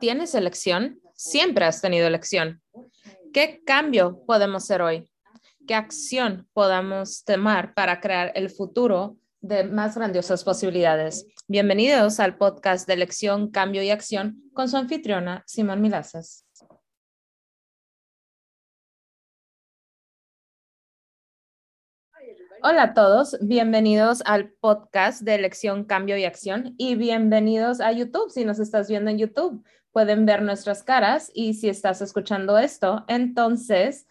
[0.00, 1.00] ¿Tienes elección?
[1.14, 2.60] Siempre has tenido elección.
[3.32, 5.10] ¿Qué cambio podemos hacer hoy?
[5.66, 11.26] ¿Qué acción podamos tomar para crear el futuro de más grandiosas posibilidades?
[11.46, 16.46] Bienvenidos al podcast de elección, cambio y acción con su anfitriona, Simón Milazas.
[22.62, 28.30] Hola a todos, bienvenidos al podcast de elección, cambio y acción y bienvenidos a YouTube.
[28.30, 33.06] Si nos estás viendo en YouTube, pueden ver nuestras caras y si estás escuchando esto,
[33.08, 34.06] entonces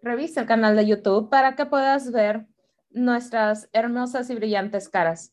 [0.00, 2.46] revisa el canal de YouTube para que puedas ver
[2.90, 5.32] nuestras hermosas y brillantes caras.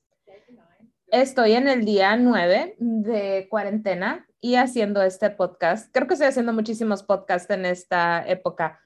[1.08, 5.94] Estoy en el día 9 de cuarentena y haciendo este podcast.
[5.94, 8.80] Creo que estoy haciendo muchísimos podcasts en esta época.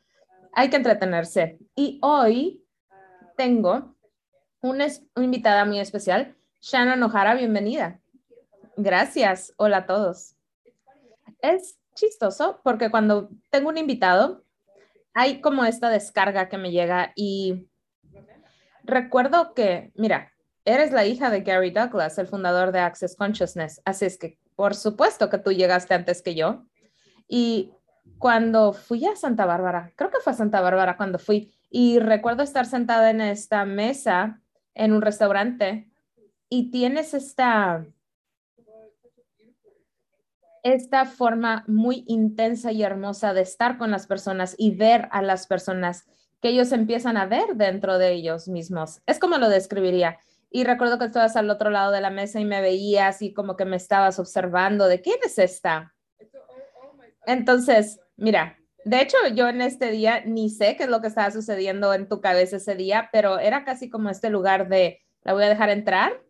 [0.52, 1.60] Hay que entretenerse.
[1.76, 2.63] Y hoy
[3.36, 3.96] tengo
[4.62, 8.00] una, invitada muy especial, Shannon O'Hara, bienvenida.
[8.78, 10.36] Gracias, hola a todos.
[11.40, 14.44] Es chistoso porque cuando tengo un invitado,
[15.14, 17.68] hay como esta descarga que me llega y
[18.84, 20.32] recuerdo que, mira,
[20.66, 24.76] eres la hija de Gary Douglas, el fundador de Access Consciousness, así es que por
[24.76, 26.66] supuesto que tú llegaste antes que yo.
[27.28, 27.72] Y
[28.18, 32.44] cuando fui a Santa Bárbara, creo que fue a Santa Bárbara cuando fui, y recuerdo
[32.44, 34.42] estar sentada en esta mesa
[34.76, 35.90] en un restaurante
[36.50, 37.86] y tienes esta,
[40.64, 45.48] esta forma muy intensa y hermosa de estar con las personas y ver a las
[45.48, 46.06] personas
[46.42, 49.02] que ellos empiezan a ver dentro de ellos mismos.
[49.06, 50.20] Es como lo describiría.
[50.52, 53.56] Y recuerdo que estabas al otro lado de la mesa y me veías y como
[53.56, 55.93] que me estabas observando de quién es esta.
[57.26, 61.32] Entonces, mira, de hecho, yo en este día ni sé qué es lo que estaba
[61.32, 65.44] sucediendo en tu cabeza ese día, pero era casi como este lugar de, la voy
[65.44, 66.22] a dejar entrar,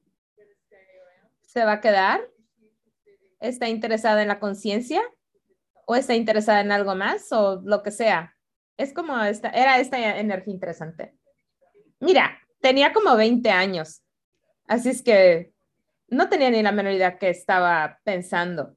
[1.41, 2.21] se va a quedar,
[3.39, 5.01] está interesada en la conciencia
[5.85, 8.35] o está interesada en algo más o lo que sea.
[8.77, 11.15] Es como esta, era esta energía interesante.
[11.99, 14.03] Mira, tenía como 20 años,
[14.67, 15.53] así es que
[16.07, 18.75] no tenía ni la menor idea que estaba pensando.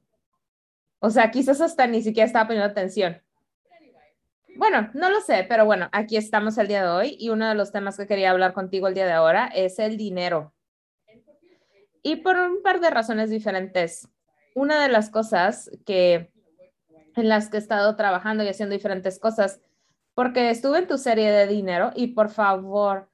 [0.99, 3.21] O sea, quizás hasta ni siquiera estaba poniendo atención.
[4.55, 7.53] Bueno, no lo sé, pero bueno, aquí estamos el día de hoy y uno de
[7.53, 10.53] los temas que quería hablar contigo el día de ahora es el dinero.
[12.01, 14.07] Y por un par de razones diferentes.
[14.55, 16.31] Una de las cosas que
[17.15, 19.59] en las que he estado trabajando y haciendo diferentes cosas,
[20.15, 23.09] porque estuve en tu serie de dinero y por favor,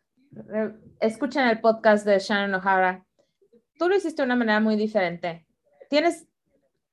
[0.99, 3.05] escuchen el podcast de Shannon O'Hara.
[3.77, 5.45] Tú lo hiciste de una manera muy diferente.
[5.89, 6.27] Tienes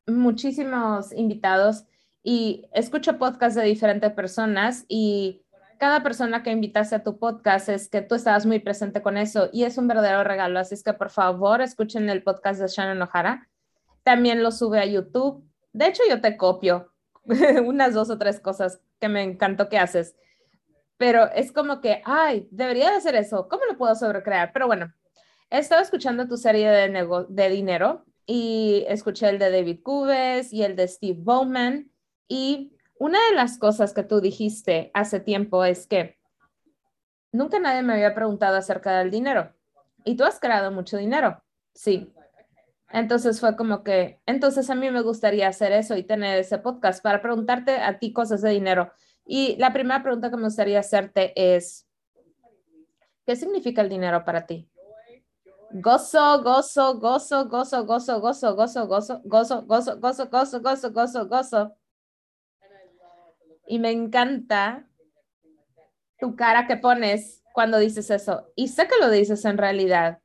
[0.07, 1.85] muchísimos invitados
[2.23, 5.43] y escucho podcasts de diferentes personas y
[5.79, 9.49] cada persona que invitaste a tu podcast es que tú estabas muy presente con eso
[9.51, 10.59] y es un verdadero regalo.
[10.59, 13.49] Así es que por favor escuchen el podcast de Shannon O'Hara.
[14.03, 15.43] También lo sube a YouTube.
[15.73, 16.93] De hecho, yo te copio
[17.65, 20.15] unas dos o tres cosas que me encantó que haces.
[20.99, 23.49] Pero es como que, ay, debería de hacer eso.
[23.49, 24.53] ¿Cómo lo puedo sobrecrear?
[24.53, 24.93] Pero bueno,
[25.49, 30.63] he estado escuchando tu serie de, de dinero y escuché el de David Cubes y
[30.63, 31.91] el de Steve Bowman
[32.29, 36.17] y una de las cosas que tú dijiste hace tiempo es que
[37.33, 39.53] nunca nadie me había preguntado acerca del dinero.
[40.05, 41.43] Y tú has creado mucho dinero.
[41.75, 42.15] Sí.
[42.91, 47.03] Entonces fue como que, entonces a mí me gustaría hacer eso y tener ese podcast
[47.03, 48.93] para preguntarte a ti cosas de dinero.
[49.27, 51.89] Y la primera pregunta que me gustaría hacerte es,
[53.27, 54.70] ¿qué significa el dinero para ti?
[55.73, 61.77] Gozo, gozo, gozo, gozo, gozo, gozo, gozo, gozo, gozo, gozo, gozo, gozo, gozo, gozo, gozo.
[63.69, 64.89] Y me encanta
[66.19, 68.51] tu cara que pones cuando dices eso.
[68.57, 70.19] Y sé que lo dices en realidad.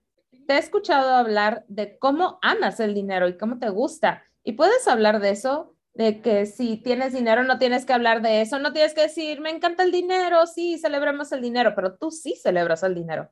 [0.47, 4.23] Te he escuchado hablar de cómo amas el dinero y cómo te gusta.
[4.44, 8.41] Y puedes hablar de eso, de que si tienes dinero no tienes que hablar de
[8.41, 12.09] eso, no tienes que decir, me encanta el dinero, sí, celebremos el dinero, pero tú
[12.09, 13.30] sí celebras el dinero.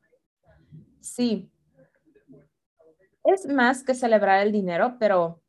[1.02, 1.53] Sí.
[3.24, 5.42] Es más que celebrar el dinero, pero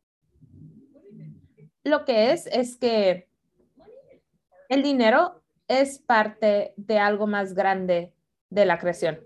[1.82, 3.29] lo que es es que
[4.69, 8.15] el dinero es parte de algo más grande
[8.50, 9.21] de la creación.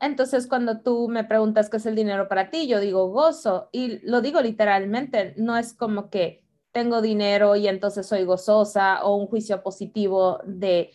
[0.00, 3.98] Entonces, cuando tú me preguntas qué es el dinero para ti, yo digo gozo y
[4.06, 9.26] lo digo literalmente, no es como que tengo dinero y entonces soy gozosa o un
[9.26, 10.90] juicio positivo de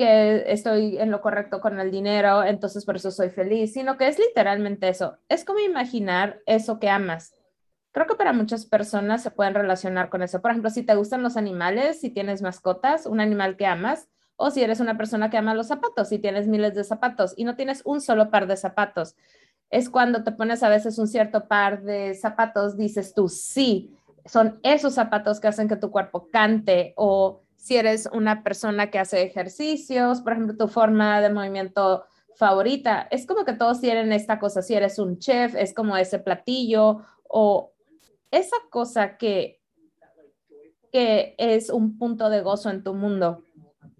[0.00, 4.08] que estoy en lo correcto con el dinero, entonces por eso soy feliz, sino que
[4.08, 5.18] es literalmente eso.
[5.28, 7.34] Es como imaginar eso que amas
[7.92, 10.40] creo que para muchas personas se pueden relacionar con eso.
[10.40, 14.50] Por ejemplo, si te gustan los animales, si tienes mascotas, un animal que amas, o
[14.50, 17.56] si eres una persona que ama los zapatos, si tienes miles de zapatos y no
[17.56, 19.16] tienes un solo par de zapatos.
[19.68, 24.58] Es cuando te pones a veces un cierto par de zapatos, dices tú, sí, son
[24.62, 29.22] esos zapatos que hacen que tu cuerpo cante o si eres una persona que hace
[29.22, 32.04] ejercicios, por ejemplo, tu forma de movimiento
[32.34, 36.18] favorita, es como que todos tienen esta cosa, si eres un chef, es como ese
[36.18, 37.72] platillo o
[38.30, 39.60] esa cosa que,
[40.90, 43.44] que es un punto de gozo en tu mundo.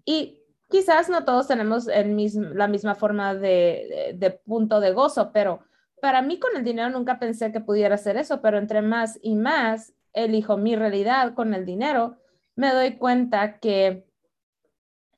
[0.05, 2.17] Y quizás no todos tenemos el
[2.55, 5.59] la misma forma de, de punto de gozo, pero
[6.01, 9.35] para mí con el dinero nunca pensé que pudiera hacer eso, pero entre más y
[9.35, 12.17] más elijo mi realidad con el dinero,
[12.55, 14.05] me doy cuenta que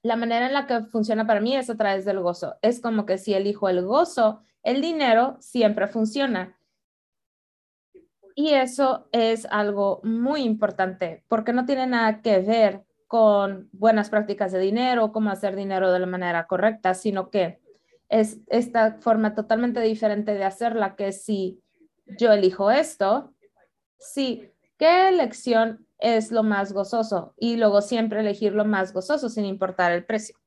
[0.02, 2.56] la manera en la que funciona para mí es a través del gozo.
[2.62, 6.58] Es como que si elijo el gozo, el dinero siempre funciona.
[8.36, 14.52] Y eso es algo muy importante porque no tiene nada que ver con buenas prácticas
[14.52, 17.62] de dinero, cómo hacer dinero de la manera correcta, sino que
[18.10, 21.62] es esta forma totalmente diferente de hacerla, que si
[22.06, 23.34] yo elijo esto,
[24.00, 27.34] sí, ¿qué elección es lo más gozoso?
[27.38, 30.38] Y luego siempre elegir lo más gozoso sin importar el precio.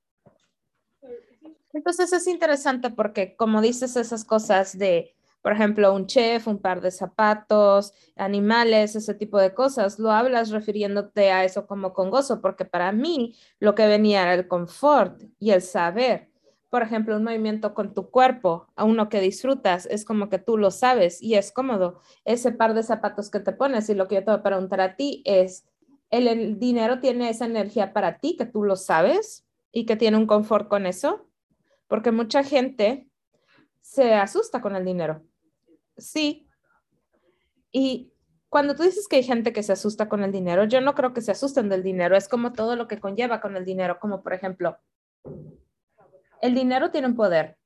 [1.72, 6.80] Entonces es interesante porque como dices esas cosas de, por ejemplo, un chef, un par
[6.80, 12.40] de zapatos, animales, ese tipo de cosas, lo hablas refiriéndote a eso como con gozo,
[12.40, 16.25] porque para mí lo que venía era el confort y el saber
[16.68, 20.58] por ejemplo, un movimiento con tu cuerpo, a uno que disfrutas, es como que tú
[20.58, 22.00] lo sabes y es cómodo.
[22.24, 24.80] Ese par de zapatos que te pones y lo que yo te voy a preguntar
[24.80, 25.64] a ti es,
[26.10, 30.26] ¿el, dinero tiene esa energía para ti que tú lo sabes y que tiene un
[30.26, 31.28] confort con eso?
[31.86, 33.08] Porque mucha gente
[33.80, 35.22] se asusta con el dinero.
[35.96, 36.48] Sí.
[37.70, 38.12] Y
[38.48, 41.12] cuando tú dices que hay gente que se asusta con el dinero, yo no creo
[41.12, 44.22] que se asusten del dinero, es como todo lo que conlleva con el dinero, como
[44.22, 44.78] por ejemplo,
[46.42, 47.56] el dinero tiene un poder.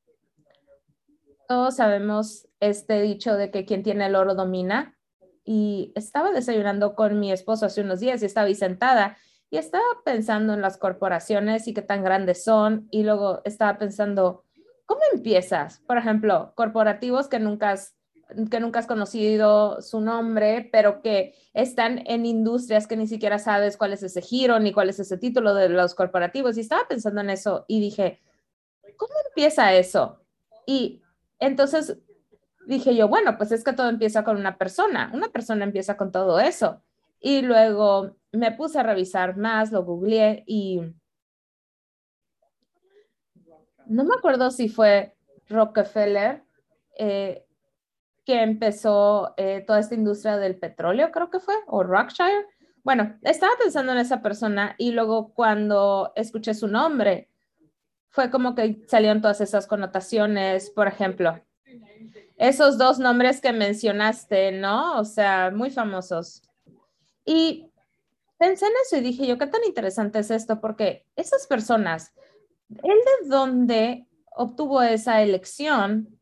[1.48, 4.96] Todos sabemos este dicho de que quien tiene el oro domina.
[5.44, 9.16] Y estaba desayunando con mi esposo hace unos días y estaba ahí sentada
[9.50, 12.86] y estaba pensando en las corporaciones y qué tan grandes son.
[12.90, 14.44] Y luego estaba pensando,
[14.86, 15.80] ¿cómo empiezas?
[15.80, 17.96] Por ejemplo, corporativos que nunca has
[18.48, 23.76] que nunca has conocido su nombre, pero que están en industrias que ni siquiera sabes
[23.76, 26.56] cuál es ese giro ni cuál es ese título de los corporativos.
[26.56, 28.20] Y estaba pensando en eso y dije,
[28.96, 30.20] ¿cómo empieza eso?
[30.66, 31.02] Y
[31.38, 31.98] entonces
[32.66, 36.12] dije yo, bueno, pues es que todo empieza con una persona, una persona empieza con
[36.12, 36.82] todo eso.
[37.20, 40.80] Y luego me puse a revisar más, lo googleé y
[43.86, 45.16] no me acuerdo si fue
[45.48, 46.44] Rockefeller
[46.96, 47.44] eh,
[48.24, 52.46] que empezó eh, toda esta industria del petróleo, creo que fue, o Rockshire.
[52.84, 57.28] Bueno, estaba pensando en esa persona y luego cuando escuché su nombre,
[58.10, 61.40] fue como que salieron todas esas connotaciones, por ejemplo,
[62.36, 64.98] esos dos nombres que mencionaste, ¿no?
[64.98, 66.42] O sea, muy famosos.
[67.24, 67.70] Y
[68.38, 72.12] pensé en eso y dije yo, qué tan interesante es esto, porque esas personas,
[72.82, 76.18] ¿él de dónde obtuvo esa elección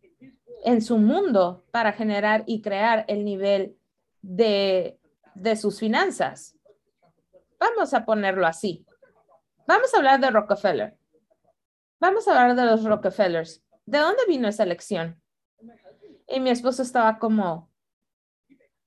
[0.64, 3.78] en su mundo para generar y crear el nivel
[4.20, 4.98] de,
[5.34, 6.56] de sus finanzas?
[7.58, 8.84] Vamos a ponerlo así.
[9.66, 10.97] Vamos a hablar de Rockefeller.
[12.00, 13.64] Vamos a hablar de los Rockefellers.
[13.84, 15.20] ¿De dónde vino esa elección?
[16.28, 17.72] Y mi esposo estaba como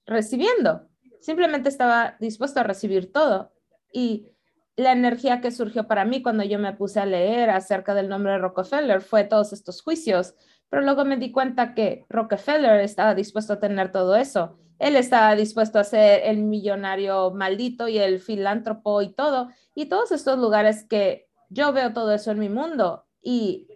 [0.06, 0.88] recibiendo.
[1.20, 3.52] Simplemente estaba dispuesto a recibir todo.
[3.92, 4.30] Y
[4.78, 8.32] la energía que surgió para mí cuando yo me puse a leer acerca del nombre
[8.32, 10.36] de Rockefeller fue todos estos juicios.
[10.70, 14.58] Pero luego me di cuenta que Rockefeller estaba dispuesto a tener todo eso.
[14.80, 19.50] Él estaba dispuesto a ser el millonario maldito y el filántropo y todo.
[19.76, 23.68] Y todos estos lugares que yo veo todo eso en mi mundo y,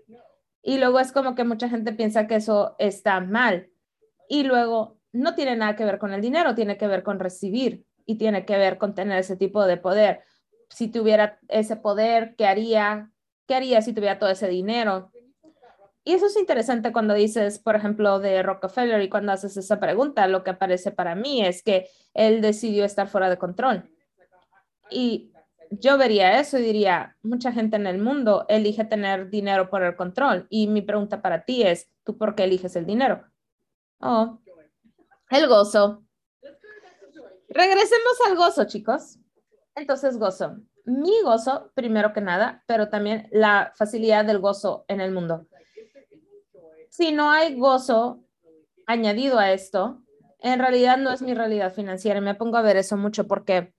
[0.63, 3.69] y luego es como que mucha gente piensa que eso está mal
[4.29, 7.85] y luego no tiene nada que ver con el dinero, tiene que ver con recibir
[8.05, 10.21] y tiene que ver con tener ese tipo de poder.
[10.69, 13.11] Si tuviera ese poder, ¿qué haría?
[13.45, 15.11] ¿Qué haría si tuviera todo ese dinero?
[16.05, 20.27] Y eso es interesante cuando dices, por ejemplo, de Rockefeller y cuando haces esa pregunta,
[20.27, 23.89] lo que aparece para mí es que él decidió estar fuera de control.
[24.89, 25.31] Y
[25.79, 29.95] yo vería eso y diría, mucha gente en el mundo elige tener dinero por el
[29.95, 30.47] control.
[30.49, 33.23] Y mi pregunta para ti es, ¿tú por qué eliges el dinero?
[33.99, 34.39] Oh,
[35.29, 36.03] el gozo.
[37.49, 39.19] Regresemos al gozo, chicos.
[39.75, 40.57] Entonces, gozo.
[40.85, 45.47] Mi gozo, primero que nada, pero también la facilidad del gozo en el mundo.
[46.89, 48.23] Si no hay gozo
[48.85, 50.01] añadido a esto,
[50.39, 52.21] en realidad no es mi realidad financiera.
[52.21, 53.73] Me pongo a ver eso mucho porque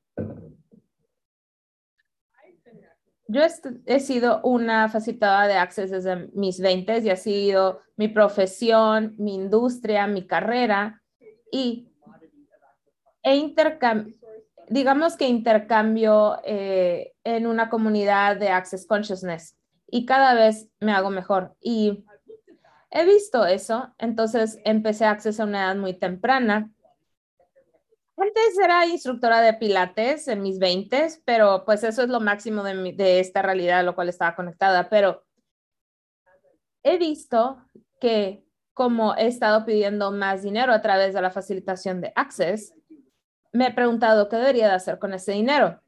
[3.29, 3.43] Yo
[3.87, 9.35] he sido una facilitadora de Access desde mis 20 y ha sido mi profesión, mi
[9.35, 11.03] industria, mi carrera
[11.51, 11.89] y
[13.23, 13.53] he
[14.69, 19.57] digamos que intercambio eh, en una comunidad de Access Consciousness
[19.89, 21.57] y cada vez me hago mejor.
[21.61, 22.05] Y
[22.91, 26.71] he visto eso, entonces empecé Access a una edad muy temprana.
[28.19, 32.93] Antes era instructora de pilates en mis 20, pero pues eso es lo máximo de,
[32.93, 34.89] de esta realidad a lo cual estaba conectada.
[34.89, 35.25] Pero
[36.83, 37.63] he visto
[38.01, 42.75] que como he estado pidiendo más dinero a través de la facilitación de Access,
[43.53, 45.81] me he preguntado qué debería de hacer con ese dinero.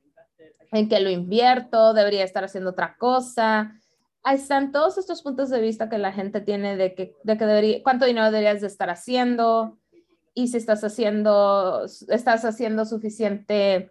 [0.72, 1.92] ¿En qué lo invierto?
[1.92, 3.78] ¿Debería estar haciendo otra cosa?
[4.22, 7.46] Ahí están todos estos puntos de vista que la gente tiene de que, de que
[7.46, 9.78] debería, cuánto dinero deberías de estar haciendo
[10.34, 13.90] y si estás haciendo, estás haciendo suficiente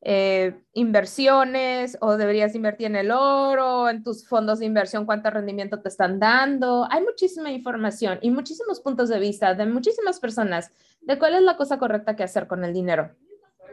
[0.00, 5.80] eh, inversiones o deberías invertir en el oro, en tus fondos de inversión, cuánto rendimiento
[5.80, 6.86] te están dando.
[6.90, 11.56] Hay muchísima información y muchísimos puntos de vista de muchísimas personas de cuál es la
[11.56, 13.10] cosa correcta que hacer con el dinero.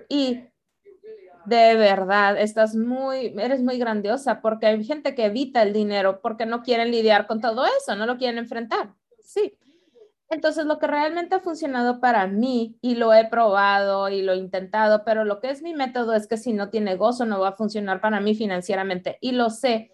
[0.10, 0.45] Y
[1.45, 6.48] de verdad, estás muy, eres muy grandiosa porque hay gente que evita el dinero porque
[6.48, 8.93] no quieren lidiar con todo eso, no lo quieren enfrentar.
[9.22, 9.55] Sí.
[10.29, 14.38] Entonces, lo que realmente ha funcionado para mí, y lo he probado y lo he
[14.38, 17.50] intentado, pero lo que es mi método es que si no tiene gozo, no va
[17.50, 19.17] a funcionar para mí financieramente.
[19.22, 19.91] Y lo sé,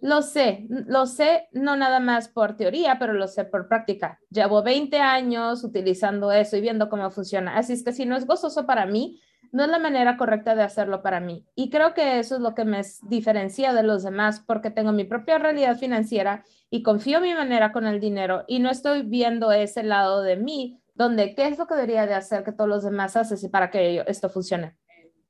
[0.00, 4.20] lo sé, lo sé no nada más por teoría, pero lo sé por práctica.
[4.30, 7.56] Llevo 20 años utilizando eso y viendo cómo funciona.
[7.56, 9.20] Así es que si no es gozoso para mí,
[9.54, 11.46] no es la manera correcta de hacerlo para mí.
[11.54, 15.04] Y creo que eso es lo que me diferencia de los demás porque tengo mi
[15.04, 19.84] propia realidad financiera y confío mi manera con el dinero y no estoy viendo ese
[19.84, 23.14] lado de mí donde qué es lo que debería de hacer que todos los demás
[23.16, 24.76] hacen para que esto funcione.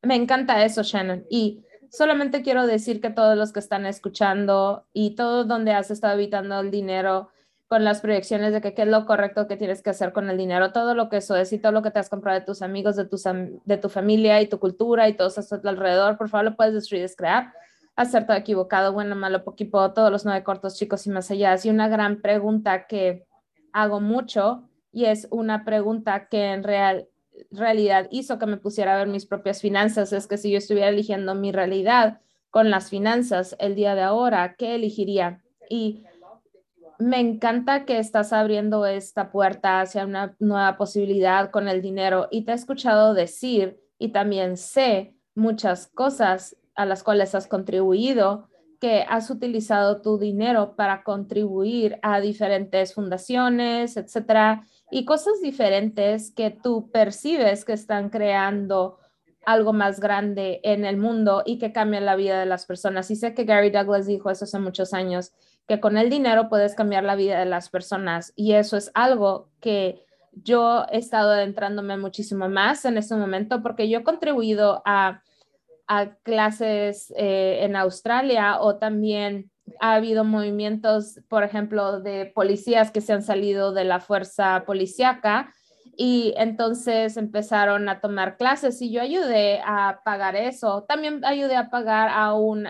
[0.00, 1.26] Me encanta eso, Shannon.
[1.28, 6.14] Y solamente quiero decir que todos los que están escuchando y todo donde has estado
[6.14, 7.28] evitando el dinero,
[7.68, 10.37] con las proyecciones de que qué es lo correcto que tienes que hacer con el
[10.37, 12.62] dinero, todo lo que eso es y todo lo que te has comprado de tus
[12.62, 16.44] amigos, de, tus, de tu familia y tu cultura y todo eso alrededor, por favor
[16.44, 17.52] lo puedes destruir, descrear,
[17.97, 21.56] hacer todo equivocado, bueno, malo, poquito, todos los nueve cortos, chicos y más allá.
[21.62, 23.26] Y una gran pregunta que
[23.73, 27.09] hago mucho y es una pregunta que en real,
[27.50, 30.88] realidad hizo que me pusiera a ver mis propias finanzas, es que si yo estuviera
[30.88, 35.42] eligiendo mi realidad con las finanzas el día de ahora, ¿qué elegiría?
[35.68, 36.04] Y
[36.99, 42.45] me encanta que estás abriendo esta puerta hacia una nueva posibilidad con el dinero y
[42.45, 48.49] te he escuchado decir y también sé muchas cosas a las cuales has contribuido,
[48.81, 56.51] que has utilizado tu dinero para contribuir a diferentes fundaciones, etcétera, y cosas diferentes que
[56.51, 58.99] tú percibes que están creando
[59.47, 63.11] algo más grande en el mundo y que cambian la vida de las personas.
[63.11, 65.33] Y sé que Gary Douglas dijo eso hace muchos años
[65.66, 69.49] que con el dinero puedes cambiar la vida de las personas y eso es algo
[69.61, 75.23] que yo he estado adentrándome muchísimo más en este momento porque yo he contribuido a,
[76.23, 83.12] clases eh, en Australia o también ha habido movimientos, por ejemplo, de policías que se
[83.12, 85.52] han salido de la fuerza policíaca
[85.97, 90.85] y entonces empezaron a tomar clases y yo ayudé a pagar eso.
[90.88, 92.66] También ayudé a pagar a un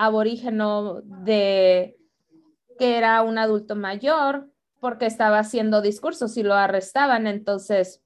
[0.00, 1.94] aborígeno de
[2.78, 4.48] que era un adulto mayor
[4.80, 7.26] porque estaba haciendo discursos y lo arrestaban.
[7.26, 8.02] Entonces,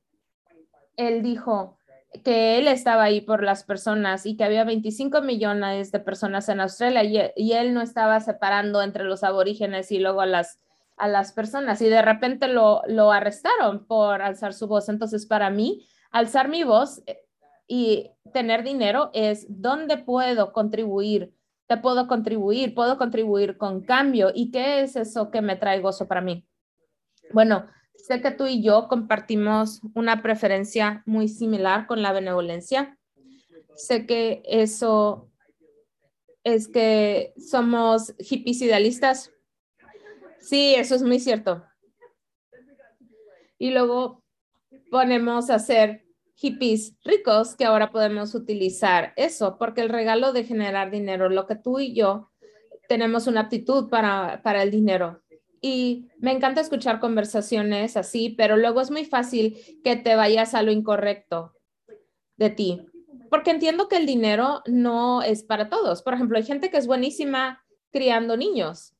[0.97, 1.79] él dijo
[2.25, 6.61] que él estaba ahí por las personas y que había 25 millones de personas en
[6.61, 10.59] Australia y, él no estaba separando entre los aborígenes y luego a las,
[10.97, 14.89] a las personas y de repente lo, lo arrestaron por alzar su voz.
[14.89, 17.21] Entonces, para mí, alzar mi voz eh,
[17.69, 21.33] y tener dinero es donde puedo contribuir
[21.67, 24.31] te puedo contribuir, puedo contribuir con cambio.
[24.35, 26.47] ¿Y qué es eso que me trae gozo para mí?
[27.33, 27.67] Bueno,
[27.97, 32.99] sé que tú y yo compartimos una preferencia muy similar con la benevolencia.
[33.77, 35.31] Sé que eso
[36.45, 39.33] es que somos hippies idealistas.
[40.39, 41.65] Sí, eso es muy cierto.
[43.59, 44.23] Y luego
[44.91, 46.04] ponemos a hacer
[46.35, 51.57] hippies ricos que ahora podemos utilizar eso, porque el regalo de generar dinero, lo que
[51.57, 52.31] tú y yo
[52.89, 55.23] tenemos una aptitud para, para el dinero.
[55.61, 60.63] Y me encanta escuchar conversaciones así, pero luego es muy fácil que te vayas a
[60.63, 61.55] lo incorrecto
[62.37, 62.87] de ti,
[63.31, 66.03] porque entiendo que el dinero no es para todos.
[66.03, 68.95] Por ejemplo, hay gente que es buenísima criando niños.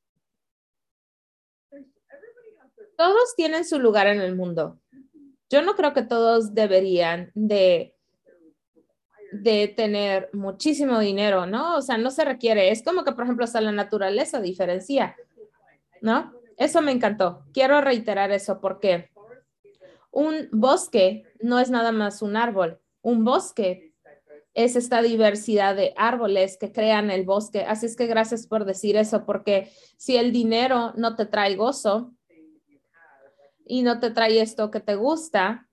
[2.97, 4.81] Todos tienen su lugar en el mundo
[5.55, 7.95] yo no creo que todos deberían de,
[9.31, 11.77] de tener muchísimo dinero, ¿no?
[11.77, 12.73] O sea, no se requiere.
[12.73, 15.15] Es como que, por ejemplo, hasta la naturaleza diferencia,
[16.01, 16.33] ¿no?
[16.57, 17.45] Eso me encantó.
[17.53, 19.13] Quiero reiterar eso porque
[20.11, 22.81] un bosque no es nada más un árbol.
[23.01, 23.93] Un bosque
[24.55, 27.61] es esta diversidad de árboles que crean el bosque.
[27.61, 32.13] Así es que gracias por decir eso, porque si el dinero no te trae gozo
[33.67, 35.69] y no te trae esto que te gusta,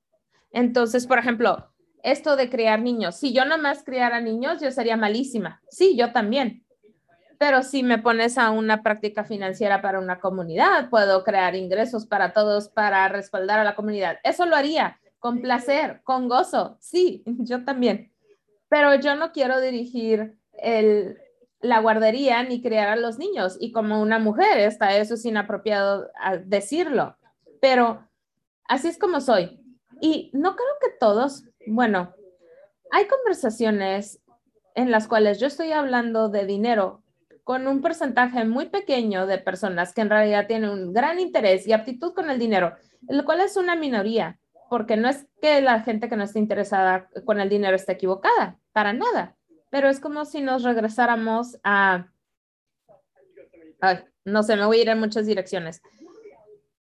[0.52, 1.72] entonces, por ejemplo,
[2.04, 5.62] esto de criar niños, si yo nomás criara niños, yo sería malísima.
[5.70, 6.66] Sí, yo también.
[7.38, 12.34] Pero si me pones a una práctica financiera para una comunidad, puedo crear ingresos para
[12.34, 14.18] todos para respaldar a la comunidad.
[14.24, 16.78] Eso lo haría con placer, con gozo.
[16.80, 18.12] Sí, yo también.
[18.70, 21.18] Pero yo no quiero dirigir el,
[21.62, 23.58] la guardería ni criar a los niños.
[23.60, 26.10] Y como una mujer, está eso es inapropiado
[26.46, 27.18] decirlo.
[27.62, 28.06] Pero
[28.68, 29.62] así es como soy.
[30.02, 32.14] Y no creo que todos, bueno,
[32.92, 34.20] hay conversaciones
[34.76, 37.04] en las cuales yo estoy hablando de dinero
[37.44, 41.74] con un porcentaje muy pequeño de personas que en realidad tienen un gran interés y
[41.74, 42.76] aptitud con el dinero,
[43.08, 44.40] el cual es una minoría,
[44.70, 48.58] porque no es que la gente que no esté interesada con el dinero esté equivocada,
[48.72, 49.36] para nada,
[49.70, 52.08] pero es como si nos regresáramos a...
[54.24, 55.82] no sé, me voy a ir en muchas direcciones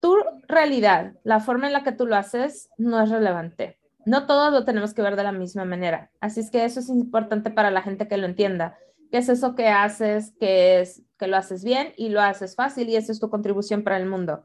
[0.01, 0.17] tu
[0.47, 3.79] realidad, la forma en la que tú lo haces, no es relevante.
[4.05, 6.11] No todos lo tenemos que ver de la misma manera.
[6.19, 8.77] Así es que eso es importante para la gente que lo entienda.
[9.11, 12.89] ¿Qué es eso que haces, que es que lo haces bien y lo haces fácil
[12.89, 14.43] y esa es tu contribución para el mundo?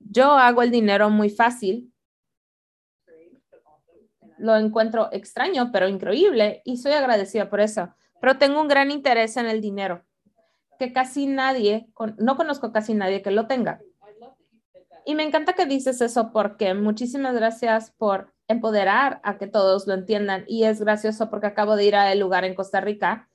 [0.00, 1.92] Yo hago el dinero muy fácil.
[4.36, 7.94] Lo encuentro extraño, pero increíble y soy agradecida por eso.
[8.20, 10.02] Pero tengo un gran interés en el dinero,
[10.78, 13.80] que casi nadie, no conozco casi nadie que lo tenga.
[15.08, 19.94] Y me encanta que dices eso porque muchísimas gracias por empoderar a que todos lo
[19.94, 20.44] entiendan.
[20.46, 23.30] Y es gracioso porque acabo de ir a el lugar en Costa Rica,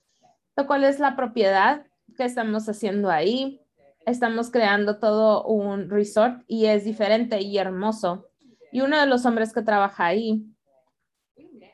[0.56, 3.60] lo cual es la propiedad que estamos haciendo ahí.
[4.06, 8.30] Estamos creando todo un resort y es diferente y hermoso.
[8.72, 10.46] Y uno de los hombres que trabaja ahí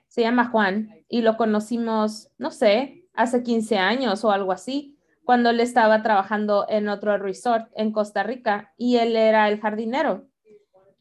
[0.07, 4.97] se llama Juan y lo conocimos, no sé, hace 15 años o algo así
[5.29, 10.27] cuando él estaba trabajando en otro resort en Costa Rica y él era el jardinero.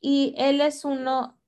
[0.03, 1.39] Y él es uno,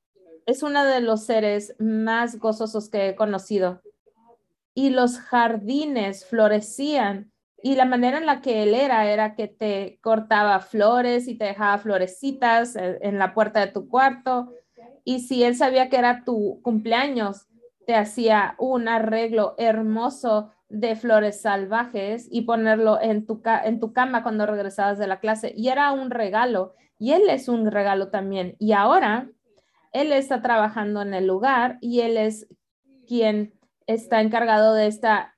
[0.46, 3.82] es uno de los seres más gozosos que he conocido.
[4.72, 7.30] Y los jardines florecían
[7.62, 11.44] y la manera en la que él era era que te cortaba flores y te
[11.44, 14.54] dejaba florecitas en la puerta de tu cuarto.
[15.04, 17.46] Y si él sabía que era tu cumpleaños,
[17.86, 24.22] te hacía un arreglo hermoso de flores salvajes y ponerlo en tu, en tu cama
[24.22, 25.52] cuando regresabas de la clase.
[25.54, 26.74] Y era un regalo.
[26.98, 28.56] Y él es un regalo también.
[28.58, 29.28] Y ahora
[29.92, 32.46] él está trabajando en el lugar y él es
[33.06, 33.52] quien
[33.86, 35.36] está encargado de esta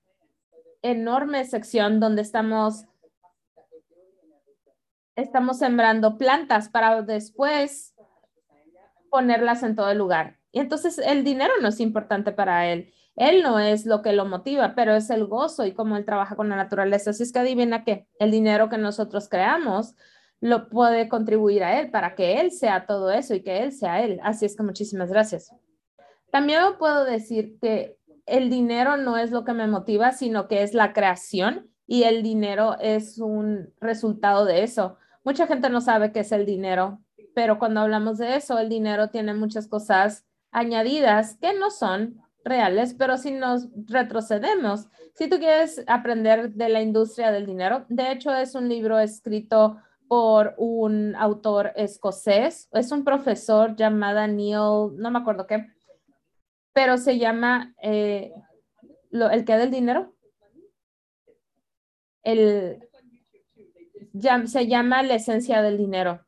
[0.83, 2.85] enorme sección donde estamos
[5.17, 7.95] estamos sembrando plantas para después
[9.11, 10.39] ponerlas en todo el lugar.
[10.53, 12.93] Y entonces el dinero no es importante para él.
[13.17, 16.35] Él no es lo que lo motiva, pero es el gozo y cómo él trabaja
[16.37, 17.11] con la naturaleza.
[17.11, 19.95] Así es que adivina que el dinero que nosotros creamos
[20.41, 24.03] lo puede contribuir a él para que él sea todo eso y que él sea
[24.03, 24.19] él.
[24.25, 25.55] Así es que muchísimas gracias.
[26.31, 27.97] También puedo decir que
[28.27, 32.23] el dinero no es lo que me motiva, sino que es la creación y el
[32.23, 34.97] dinero es un resultado de eso.
[35.25, 37.01] Mucha gente no sabe qué es el dinero,
[37.35, 42.95] pero cuando hablamos de eso, el dinero tiene muchas cosas añadidas que no son reales,
[42.95, 48.35] pero si nos retrocedemos, si tú quieres aprender de la industria del dinero, de hecho
[48.35, 49.79] es un libro escrito
[50.09, 55.67] por un autor escocés, es un profesor llamado Neil, no me acuerdo qué,
[56.73, 58.33] pero se llama eh,
[59.11, 60.15] El que del dinero.
[62.23, 62.89] El,
[64.47, 66.25] se llama La esencia del dinero.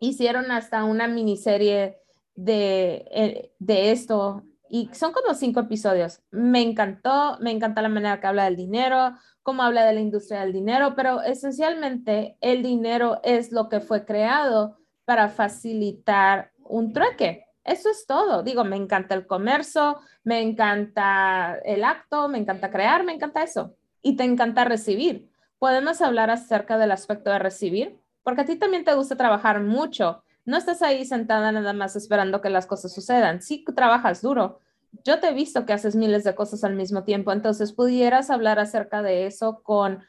[0.00, 1.98] Hicieron hasta una miniserie
[2.34, 6.22] de, eh, de esto y son como cinco episodios.
[6.30, 10.40] Me encantó, me encanta la manera que habla del dinero, cómo habla de la industria
[10.40, 17.46] del dinero, pero esencialmente el dinero es lo que fue creado para facilitar un trueque.
[17.64, 18.42] Eso es todo.
[18.42, 23.74] Digo, me encanta el comercio, me encanta el acto, me encanta crear, me encanta eso.
[24.02, 25.30] Y te encanta recibir.
[25.58, 30.22] Podemos hablar acerca del aspecto de recibir, porque a ti también te gusta trabajar mucho
[30.46, 33.42] no estás ahí sentada nada más esperando que las cosas sucedan.
[33.42, 34.60] Sí trabajas duro.
[35.04, 38.58] Yo te he visto que haces miles de cosas al mismo tiempo, entonces pudieras hablar
[38.58, 40.02] acerca de eso con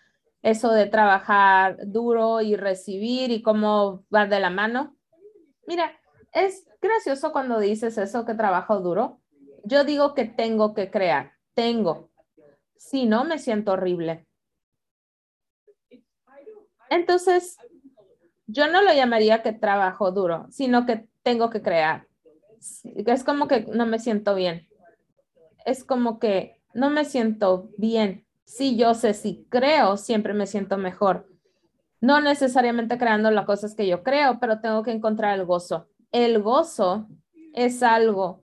[0.44, 4.96] eso de trabajar duro y recibir y cómo va de la mano.
[5.66, 6.00] Mira,
[6.32, 9.20] es gracioso cuando dices eso que trabajo duro.
[9.64, 12.12] Yo digo que tengo que crear, tengo.
[12.78, 14.28] Si no, me siento horrible.
[16.90, 17.58] Entonces,
[18.48, 22.08] yo no lo llamaría que trabajo duro, sino que tengo que crear.
[22.96, 24.68] Es como que no me siento bien.
[25.66, 28.26] es como que no me siento bien.
[28.46, 31.28] Si yo sé, si creo, siempre me siento mejor.
[32.00, 35.88] No necesariamente creando las cosas que yo creo, pero tengo que encontrar el gozo.
[36.12, 37.08] El gozo
[37.54, 38.42] es algo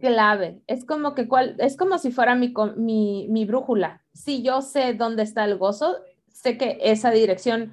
[0.00, 0.62] clave.
[0.66, 4.02] Es como que cual, es como si fuera mi, mi, mi brújula.
[4.14, 5.96] Si yo sé dónde está el gozo,
[6.32, 7.72] sé que esa dirección,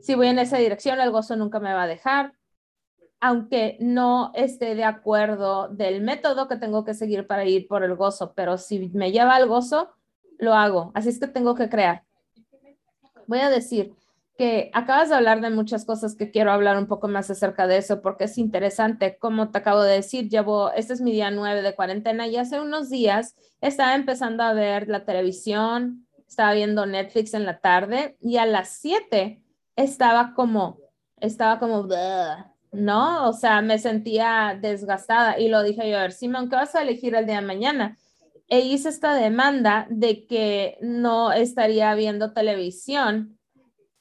[0.00, 2.34] si voy en esa dirección, el gozo nunca me va a dejar,
[3.20, 7.94] aunque no esté de acuerdo del método que tengo que seguir para ir por el
[7.94, 9.90] gozo, pero si me lleva al gozo,
[10.38, 10.90] lo hago.
[10.94, 12.04] Así es que tengo que crear.
[13.26, 13.94] Voy a decir
[14.38, 17.76] que acabas de hablar de muchas cosas que quiero hablar un poco más acerca de
[17.76, 19.18] eso porque es interesante.
[19.18, 22.58] Como te acabo de decir, llevo, este es mi día nueve de cuarentena y hace
[22.58, 28.38] unos días estaba empezando a ver la televisión, estaba viendo Netflix en la tarde y
[28.38, 29.42] a las siete
[29.82, 30.78] estaba como,
[31.18, 31.88] estaba como,
[32.72, 33.28] ¿no?
[33.28, 36.82] O sea, me sentía desgastada y lo dije yo, a ver, Simón, ¿qué vas a
[36.82, 37.98] elegir el día de mañana?
[38.48, 43.38] E hice esta demanda de que no estaría viendo televisión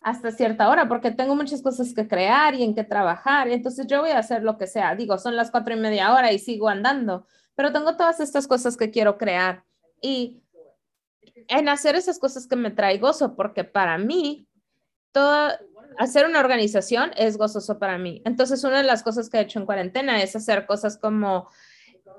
[0.01, 3.47] hasta cierta hora porque tengo muchas cosas que crear y en que trabajar.
[3.49, 4.95] Entonces yo voy a hacer lo que sea.
[4.95, 8.77] Digo, son las cuatro y media hora y sigo andando, pero tengo todas estas cosas
[8.77, 9.63] que quiero crear
[10.01, 10.41] y
[11.47, 14.47] en hacer esas cosas que me trae gozo, porque para mí,
[15.11, 15.51] todo,
[15.97, 18.21] hacer una organización es gozoso para mí.
[18.25, 21.49] Entonces, una de las cosas que he hecho en cuarentena es hacer cosas como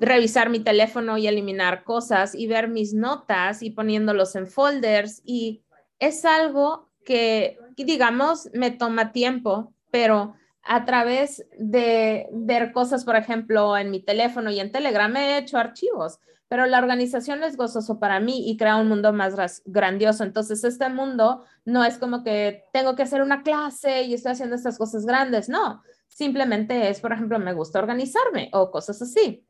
[0.01, 5.63] revisar mi teléfono y eliminar cosas y ver mis notas y poniéndolos en folders y
[5.99, 13.77] es algo que, digamos, me toma tiempo, pero a través de ver cosas, por ejemplo,
[13.77, 16.19] en mi teléfono y en Telegram he hecho archivos,
[16.51, 20.25] pero la organización es gozoso para mí y crea un mundo más grandioso.
[20.25, 24.57] Entonces, este mundo no es como que tengo que hacer una clase y estoy haciendo
[24.57, 29.47] estas cosas grandes, no, simplemente es, por ejemplo, me gusta organizarme o cosas así.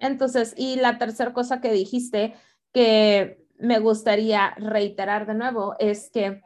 [0.00, 2.34] Entonces, y la tercera cosa que dijiste
[2.72, 6.40] que me gustaría reiterar de nuevo es que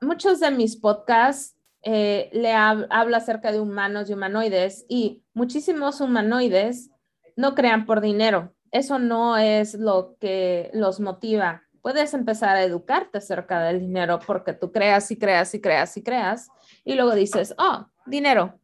[0.00, 6.91] muchos de mis podcasts eh, le habla acerca de humanos y humanoides y muchísimos humanoides
[7.36, 8.52] no crean por dinero.
[8.70, 11.62] Eso no es lo que los motiva.
[11.82, 16.02] Puedes empezar a educarte acerca del dinero porque tú creas y creas y creas y
[16.02, 16.48] creas
[16.84, 18.58] y luego dices, oh, dinero.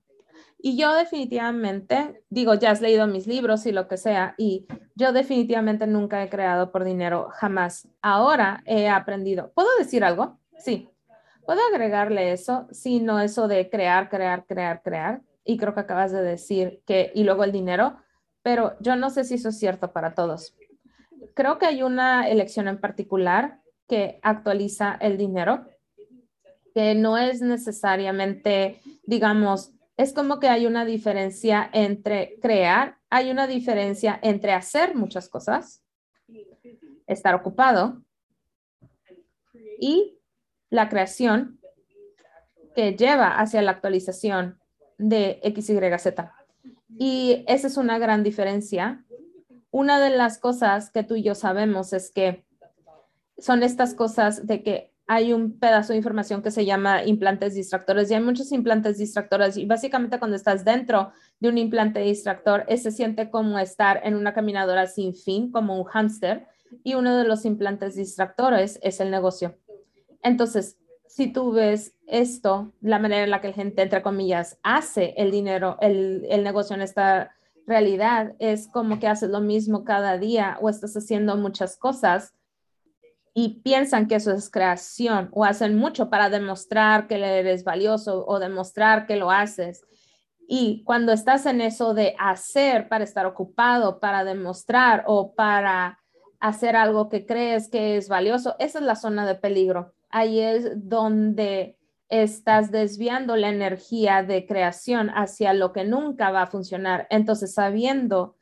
[0.61, 5.13] Y yo definitivamente, digo, ya has leído mis libros y lo que sea, y yo
[5.13, 7.89] definitivamente nunca he creado por dinero, jamás.
[8.03, 9.53] Ahora he aprendido.
[9.55, 10.41] ¿Puedo decir algo?
[10.59, 10.91] Sí.
[11.47, 12.67] ¿Puedo agregarle eso?
[12.73, 15.23] Sí, no eso de crear, crear, crear, crear.
[15.45, 17.97] Y creo que acabas de decir que, y luego el dinero,
[18.43, 20.55] pero yo no sé si eso es cierto para todos.
[21.35, 25.67] Creo que hay una elección en particular que actualiza el dinero,
[26.75, 33.47] que no es necesariamente, digamos, es como que hay una diferencia entre crear, hay una
[33.47, 35.83] diferencia entre hacer muchas cosas,
[37.07, 38.03] estar ocupado
[39.81, 40.19] y
[40.71, 41.59] la creación
[42.77, 44.61] que lleva hacia la actualización
[44.99, 46.15] de XYZ.
[46.89, 49.05] Y esa es una gran diferencia.
[49.71, 52.45] Una de las cosas que tú y yo sabemos es que
[53.37, 58.11] son estas cosas de que hay un pedazo de información que se llama implantes distractores
[58.11, 62.91] y hay muchos implantes distractores y básicamente cuando estás dentro de un implante distractor, se
[62.91, 66.47] siente como estar en una caminadora sin fin, como un hámster
[66.85, 69.57] y uno de los implantes distractores es el negocio.
[70.23, 70.77] Entonces,
[71.09, 75.31] si tú ves esto, la manera en la que la gente, entre comillas, hace el
[75.31, 77.35] dinero, el, negocio en esta
[77.67, 82.35] realidad, es como que haces lo mismo cada día o estás haciendo muchas cosas
[83.35, 88.39] y piensan que eso es creación o hacen mucho para demostrar que eres valioso o
[88.39, 89.83] demostrar que lo haces.
[90.47, 95.99] Y cuando estás en eso de hacer para estar ocupado, para demostrar o para
[96.41, 99.95] hacer algo que crees que es valioso, esa es la zona de peligro.
[100.11, 101.77] Ahí es donde
[102.09, 107.07] estás desviando la energía de creación hacia lo que nunca va a funcionar.
[107.11, 108.39] Entonces, sabiendo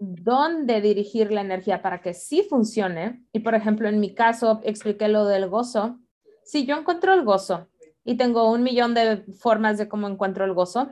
[0.00, 3.24] dónde dirigir la energía para que sí funcione.
[3.32, 5.98] Y por ejemplo, en mi caso, expliqué lo del gozo.
[6.44, 7.68] Si yo encuentro el gozo
[8.04, 10.88] y tengo un millón de formas de cómo encuentro el gozo,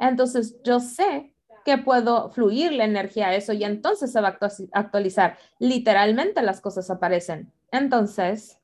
[0.00, 1.32] entonces yo sé
[1.64, 5.36] que puedo fluir la energía a eso y entonces se va a actualizar.
[5.58, 7.52] Literalmente las cosas aparecen.
[7.70, 8.58] Entonces,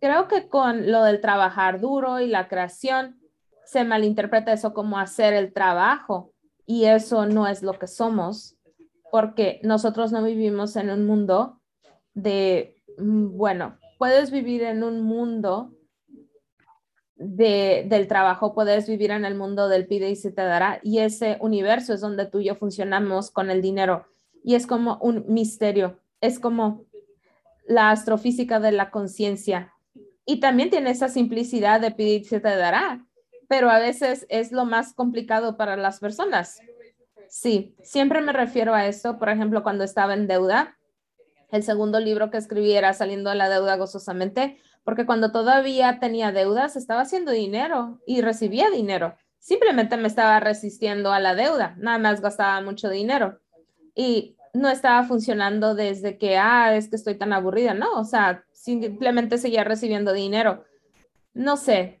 [0.00, 3.20] creo que con lo del trabajar duro y la creación,
[3.64, 6.32] se malinterpreta eso como hacer el trabajo
[6.66, 8.56] y eso no es lo que somos
[9.10, 11.60] porque nosotros no vivimos en un mundo
[12.14, 15.72] de, mm, bueno, puedes vivir en un mundo
[17.16, 20.80] del trabajo, puedes vivir en el mundo del pide y se te dará.
[20.82, 24.06] Y ese universo es donde tú y yo funcionamos con el dinero.
[24.44, 26.84] Y es como un misterio, es como
[27.66, 29.72] la astrofísica de la conciencia.
[30.24, 33.06] Y también tiene esa simplicidad de y se te dará,
[33.48, 36.58] pero a veces es lo más complicado para las personas.
[37.28, 40.78] Sí, siempre me refiero a esto, por ejemplo, cuando estaba en deuda,
[41.50, 46.32] el segundo libro que escribí era Saliendo de la deuda gozosamente, porque cuando todavía tenía
[46.32, 49.16] deudas, estaba haciendo dinero y recibía dinero.
[49.38, 53.40] Simplemente me estaba resistiendo a la deuda, nada más gastaba mucho dinero
[53.96, 58.44] y no estaba funcionando desde que, ah, es que estoy tan aburrida, no, o sea,
[58.52, 60.64] simplemente seguía recibiendo dinero.
[61.34, 62.00] No sé,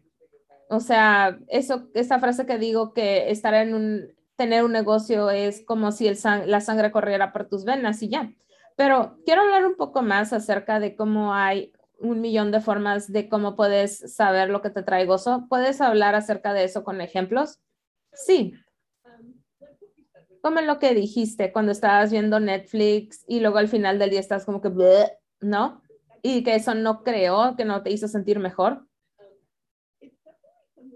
[0.68, 5.64] o sea, eso, esa frase que digo que estar en un, tener un negocio es
[5.64, 8.32] como si el la sangre corriera por tus venas y ya.
[8.76, 13.28] Pero quiero hablar un poco más acerca de cómo hay un millón de formas de
[13.28, 15.46] cómo puedes saber lo que te trae gozo.
[15.48, 17.60] ¿Puedes hablar acerca de eso con ejemplos?
[18.12, 18.54] Sí.
[20.46, 24.44] Como lo que dijiste cuando estabas viendo Netflix y luego al final del día estás
[24.44, 24.70] como que,
[25.40, 25.82] ¿no?
[26.22, 28.86] Y que eso no creó, que no te hizo sentir mejor.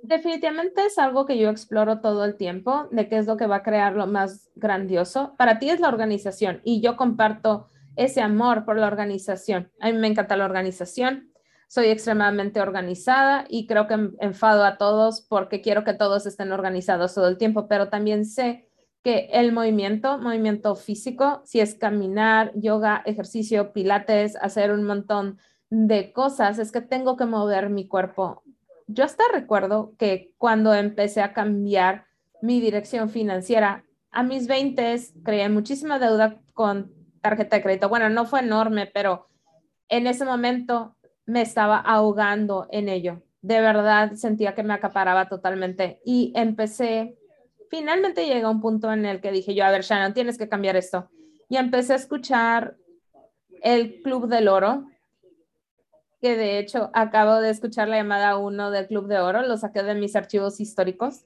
[0.04, 3.56] Definitivamente es algo que yo exploro todo el tiempo, de qué es lo que va
[3.56, 5.34] a crear lo más grandioso.
[5.36, 9.72] Para ti es la organización y yo comparto ese amor por la organización.
[9.80, 11.32] A mí me encanta la organización.
[11.66, 17.14] Soy extremadamente organizada y creo que enfado a todos porque quiero que todos estén organizados
[17.14, 18.69] todo el tiempo, pero también sé
[19.02, 25.38] que el movimiento, movimiento físico, si es caminar, yoga, ejercicio, pilates, hacer un montón
[25.70, 28.42] de cosas, es que tengo que mover mi cuerpo.
[28.86, 32.06] Yo hasta recuerdo que cuando empecé a cambiar
[32.42, 37.88] mi dirección financiera, a mis 20 creé muchísima deuda con tarjeta de crédito.
[37.88, 39.28] Bueno, no fue enorme, pero
[39.88, 43.22] en ese momento me estaba ahogando en ello.
[43.42, 47.16] De verdad sentía que me acaparaba totalmente y empecé,
[47.70, 50.48] finalmente llegué a un punto en el que dije yo, a ver, Shannon, tienes que
[50.48, 51.08] cambiar esto.
[51.48, 52.76] Y empecé a escuchar
[53.62, 54.86] el Club del Oro,
[56.20, 59.82] que de hecho acabo de escuchar la llamada uno del Club de Oro, lo saqué
[59.82, 61.24] de mis archivos históricos.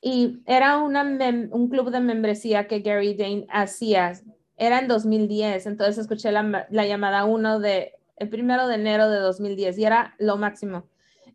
[0.00, 4.12] Y era una un club de membresía que Gary Dane hacía
[4.56, 9.78] era en 2010, entonces escuché la, llamada 1 de el primero de enero de 2010
[9.78, 10.84] y era lo máximo.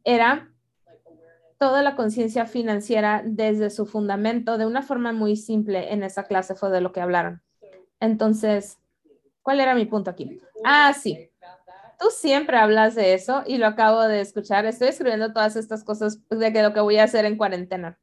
[0.03, 0.49] Era
[1.59, 6.55] toda la conciencia financiera desde su fundamento de una forma muy simple en esa clase
[6.55, 7.43] fue de lo que hablaron.
[7.99, 8.79] Entonces,
[9.43, 10.41] ¿cuál era mi punto aquí?
[10.63, 11.29] Ah, sí.
[11.99, 14.65] Tú siempre hablas de eso y lo acabo de escuchar.
[14.65, 17.99] Estoy escribiendo todas estas cosas de que lo que voy a hacer en cuarentena.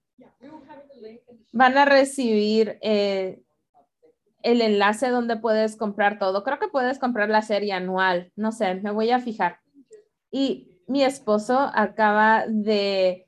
[1.52, 3.42] Van a recibir eh,
[4.42, 6.44] el enlace donde puedes comprar todo.
[6.44, 8.32] Creo que puedes comprar la serie anual.
[8.36, 9.60] No sé, me voy a fijar.
[10.30, 13.25] Y mi esposo acaba de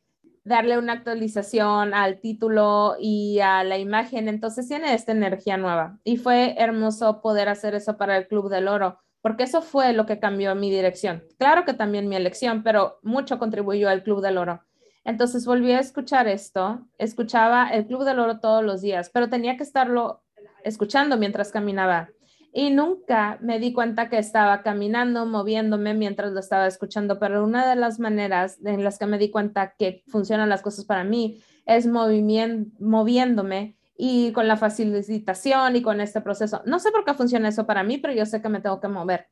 [0.49, 4.29] darle una actualización al título y a la imagen.
[4.29, 5.99] Entonces tiene esta energía nueva.
[6.05, 10.07] Y fue hermoso poder hacer eso para el Club del Oro, porque eso fue lo
[10.07, 11.23] que cambió mi dirección.
[11.39, 14.63] Claro que también mi elección, pero mucho contribuyó al Club del Oro.
[15.05, 19.57] Entonces volví a escuchar esto, escuchaba el Club del Oro todos los días, pero tenía
[19.57, 20.23] que estarlo
[20.65, 22.11] escuchando mientras caminaba.
[22.59, 27.71] Y nunca me di cuenta que estaba caminando, moviéndome mientras lo estaba escuchando, pero una
[27.71, 31.41] de las maneras en las que me di cuenta que funcionan las cosas para mí
[31.67, 36.61] es moviéndome y con la facilitación y con este proceso.
[36.67, 38.89] No sé por qué funciona eso para mí, pero yo sé que me tengo que
[38.89, 39.29] mover.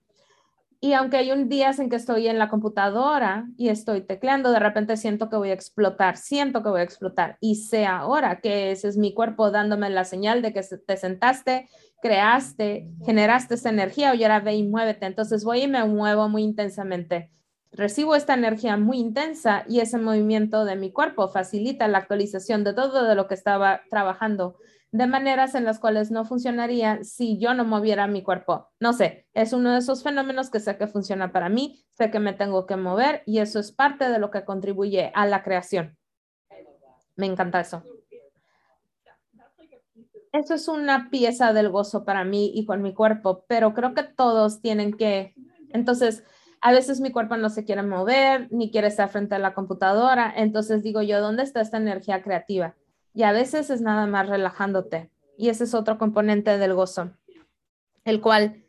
[0.87, 4.61] Y aunque hay un día en que estoy en la computadora y estoy tecleando, de
[4.61, 7.39] repente siento que voy a explotar, siento que voy a explotar.
[7.41, 11.69] Y sé ahora que ese es mi cuerpo dándome la señal de que te sentaste,
[12.01, 15.07] creaste, generaste esa energía, y ahora ve y muévete.
[15.07, 17.33] Entonces voy y me muevo muy intensamente.
[17.73, 22.75] Recibo esta energía muy intensa y ese movimiento de mi cuerpo facilita la actualización de
[22.75, 24.55] todo de lo que estaba trabajando
[24.93, 28.69] de maneras en las cuales no funcionaría si yo no moviera mi cuerpo.
[28.81, 32.21] No sé, es uno de esos fenómenos que sé que funciona para mí, sé que
[32.21, 35.97] me tengo que mover y eso es parte de lo que contribuye a la creación.
[37.17, 37.83] Me encanta eso.
[40.33, 44.03] Eso es una pieza del gozo para mí y con mi cuerpo, pero creo que
[44.03, 45.35] todos tienen que,
[45.71, 46.25] entonces,
[46.61, 50.33] a veces mi cuerpo no se quiere mover ni quiere estar frente a la computadora,
[50.37, 52.75] entonces digo yo, ¿dónde está esta energía creativa?
[53.17, 55.11] Y a veces es nada más relajándote.
[55.39, 57.13] Y ese es otro componente del gozo,
[58.05, 58.63] el cual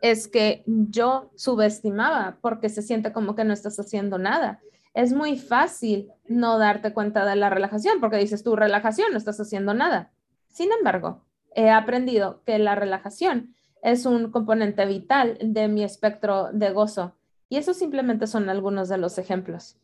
[0.00, 4.60] es que yo subestimaba porque se siente como que no estás haciendo nada.
[4.94, 9.40] Es muy fácil no darte cuenta de la relajación porque dices tu relajación, no estás
[9.40, 10.12] haciendo nada.
[10.46, 11.24] Sin embargo,
[11.56, 17.16] he aprendido que la relajación es un componente vital de mi espectro de gozo
[17.48, 19.76] y esos simplemente son algunos de los ejemplos.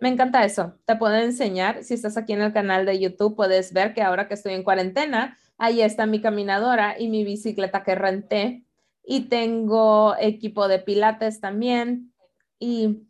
[0.00, 0.74] Me encanta eso.
[0.84, 4.28] Te puedo enseñar, si estás aquí en el canal de YouTube, puedes ver que ahora
[4.28, 8.64] que estoy en cuarentena, ahí está mi caminadora y mi bicicleta que renté.
[9.04, 12.12] Y tengo equipo de pilates también.
[12.60, 13.08] Y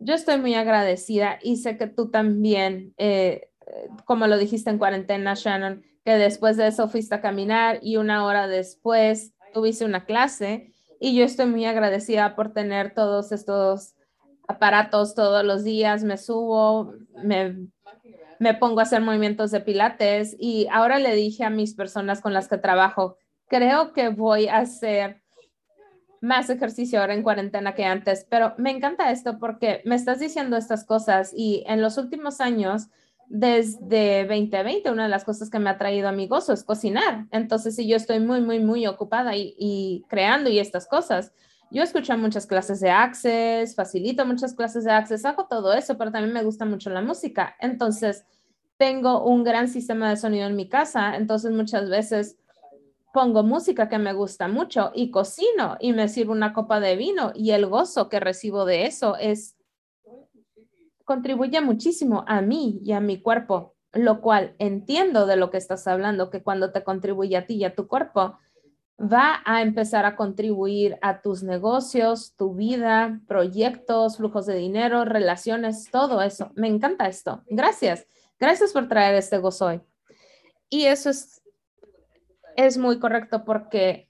[0.00, 3.50] yo estoy muy agradecida y sé que tú también, eh,
[4.04, 8.24] como lo dijiste en cuarentena, Shannon, que después de eso fuiste a caminar y una
[8.24, 10.72] hora después tuviste una clase.
[10.98, 13.94] Y yo estoy muy agradecida por tener todos estos
[14.50, 17.68] aparatos todos los días, me subo, me,
[18.38, 22.32] me pongo a hacer movimientos de pilates y ahora le dije a mis personas con
[22.32, 23.16] las que trabajo,
[23.48, 25.22] creo que voy a hacer
[26.20, 30.56] más ejercicio ahora en cuarentena que antes, pero me encanta esto porque me estás diciendo
[30.56, 32.88] estas cosas y en los últimos años,
[33.28, 37.26] desde 2020, una de las cosas que me ha traído a mi gozo es cocinar.
[37.30, 41.32] Entonces, si yo estoy muy, muy, muy ocupada y, y creando y estas cosas,
[41.70, 46.10] yo escucho muchas clases de Access, facilito muchas clases de Access, hago todo eso, pero
[46.10, 47.56] también me gusta mucho la música.
[47.60, 48.24] Entonces,
[48.76, 52.38] tengo un gran sistema de sonido en mi casa, entonces muchas veces
[53.12, 57.32] pongo música que me gusta mucho y cocino y me sirvo una copa de vino
[57.34, 59.56] y el gozo que recibo de eso es
[61.04, 65.88] contribuye muchísimo a mí y a mi cuerpo, lo cual entiendo de lo que estás
[65.88, 68.38] hablando, que cuando te contribuye a ti y a tu cuerpo,
[69.00, 75.90] va a empezar a contribuir a tus negocios, tu vida, proyectos, flujos de dinero, relaciones,
[75.90, 76.50] todo eso.
[76.54, 77.42] Me encanta esto.
[77.48, 78.06] Gracias.
[78.38, 79.80] Gracias por traer este gozo hoy.
[80.68, 81.42] Y eso es,
[82.56, 84.08] es muy correcto porque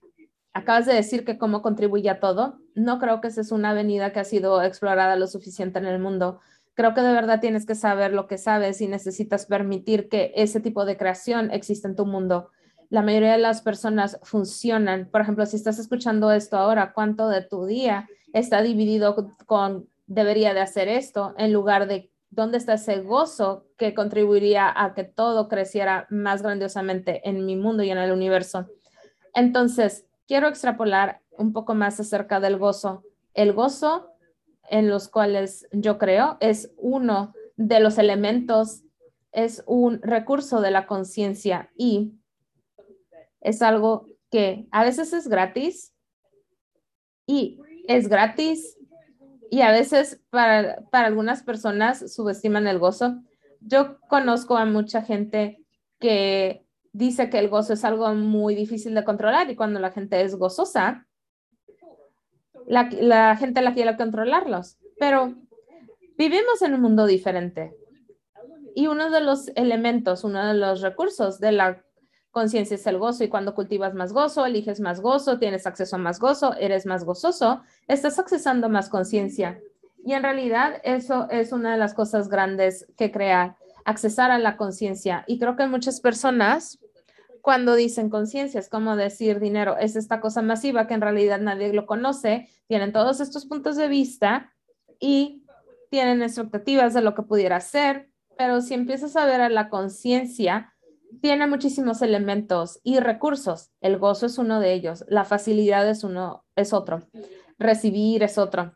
[0.52, 2.58] acabas de decir que cómo contribuye a todo.
[2.74, 6.00] No creo que esa es una avenida que ha sido explorada lo suficiente en el
[6.00, 6.40] mundo.
[6.74, 10.60] Creo que de verdad tienes que saber lo que sabes y necesitas permitir que ese
[10.60, 12.50] tipo de creación exista en tu mundo
[12.90, 15.08] la mayoría de las personas funcionan.
[15.10, 20.54] Por ejemplo, si estás escuchando esto ahora, ¿cuánto de tu día está dividido con debería
[20.54, 25.48] de hacer esto en lugar de dónde está ese gozo que contribuiría a que todo
[25.48, 28.66] creciera más grandiosamente en mi mundo y en el universo?
[29.34, 33.04] Entonces, quiero extrapolar un poco más acerca del gozo.
[33.34, 34.10] El gozo
[34.68, 38.82] en los cuales yo creo es uno de los elementos,
[39.30, 42.14] es un recurso de la conciencia y
[43.40, 45.94] es algo que a veces es gratis
[47.26, 48.76] y es gratis
[49.50, 53.20] y a veces para, algunas personas subestiman el gozo.
[53.60, 55.64] Yo conozco a mucha gente
[55.98, 60.22] que dice que el gozo es algo muy difícil de controlar y cuando la gente
[60.22, 61.06] es gozosa,
[62.66, 65.34] la, la gente la quiere controlarlos, pero
[66.16, 67.74] vivimos en un mundo diferente.
[68.76, 71.84] Y uno de los elementos, uno de los recursos de la
[72.30, 75.98] Conciencia es el gozo y cuando cultivas más gozo, eliges más gozo, tienes acceso a
[75.98, 79.60] más gozo, eres más gozoso, estás accesando más conciencia.
[80.04, 84.56] Y en realidad eso es una de las cosas grandes que crea, accesar a la
[84.56, 85.24] conciencia.
[85.26, 86.78] Y creo que muchas personas
[87.40, 91.72] cuando dicen conciencia es como decir dinero, es esta cosa masiva que en realidad nadie
[91.72, 94.52] lo conoce, tienen todos estos puntos de vista
[94.98, 95.44] y
[95.90, 100.69] tienen expectativas de lo que pudiera ser, pero si empiezas a ver a la conciencia,
[101.20, 103.70] tiene muchísimos elementos y recursos.
[103.80, 105.04] El gozo es uno de ellos.
[105.08, 107.02] La facilidad es uno, es otro.
[107.58, 108.74] Recibir es otro.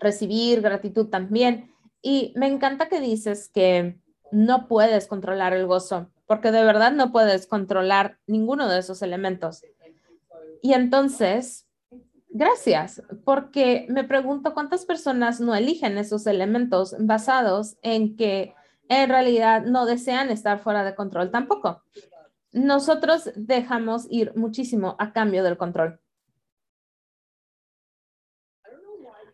[0.00, 1.70] Recibir gratitud también.
[2.02, 3.98] Y me encanta que dices que
[4.30, 9.62] no puedes controlar el gozo, porque de verdad no puedes controlar ninguno de esos elementos.
[10.60, 11.66] Y entonces,
[12.30, 18.54] gracias, porque me pregunto cuántas personas no eligen esos elementos basados en que
[18.88, 21.82] en realidad no desean estar fuera de control tampoco.
[22.52, 26.00] Nosotros dejamos ir muchísimo a cambio del control.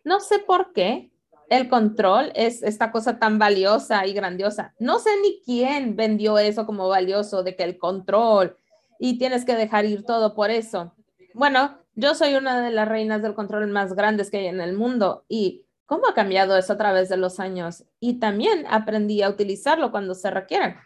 [0.03, 1.11] No sé por qué
[1.49, 4.73] el control es esta cosa tan valiosa y grandiosa.
[4.79, 8.57] No sé ni quién vendió eso como valioso de que el control
[8.99, 10.95] y tienes que dejar ir todo por eso.
[11.33, 14.73] Bueno, yo soy una de las reinas del control más grandes que hay en el
[14.77, 17.83] mundo y ¿Cómo ha cambiado eso a través de los años?
[17.99, 20.77] Y también aprendí a utilizarlo cuando se requiere.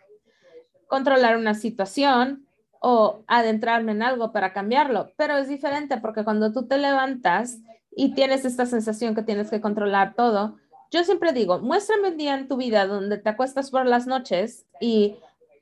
[0.87, 2.47] Controlar una situación
[2.79, 7.59] o adentrarme en algo para cambiarlo, pero es diferente porque cuando tú te levantas
[7.95, 10.57] y tienes esta sensación que tienes que controlar todo,
[10.89, 14.65] yo siempre digo, muéstrame un día en tu vida donde te acuestas por las noches
[14.81, 15.17] y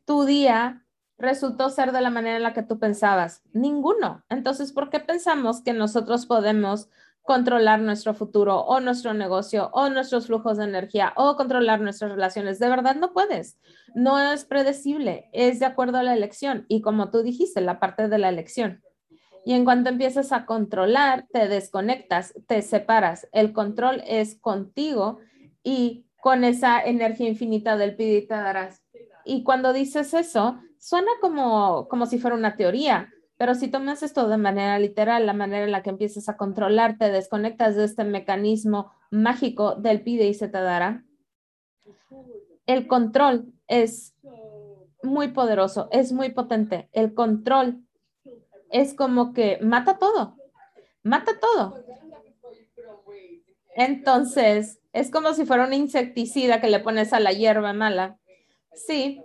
[0.06, 0.86] tu día
[1.18, 3.44] resultó ser de la manera en la que tú pensabas.
[3.52, 4.24] Ninguno.
[4.30, 6.88] Entonces, ¿por qué pensamos que nosotros podemos
[7.24, 12.60] controlar nuestro futuro o nuestro negocio o nuestros flujos de energía o controlar nuestras relaciones.
[12.60, 13.58] De verdad no puedes.
[13.96, 18.10] No es predecible, es de acuerdo a la elección y como tú dijiste, la parte
[18.10, 18.84] de la elección.
[19.46, 23.28] Y en cuanto empiezas a controlar, te desconectas, te separas.
[23.34, 25.20] El control es contigo
[25.64, 28.82] y con esa energía infinita del te darás.
[29.26, 34.28] Y cuando dices eso, suena como, como si fuera una teoría, pero si tomas esto
[34.28, 38.92] de manera literal, la manera en la que empiezas a controlarte, desconectas de este mecanismo
[39.12, 41.04] mágico del pide y se te dará,
[42.66, 44.16] el control es
[45.02, 46.90] muy poderoso, es muy potente.
[46.94, 47.84] El control
[48.72, 50.38] es como que mata todo,
[51.04, 51.84] mata todo.
[53.76, 58.18] Entonces, es como si fuera un insecticida que le pones a la hierba mala.
[58.74, 59.22] Sí,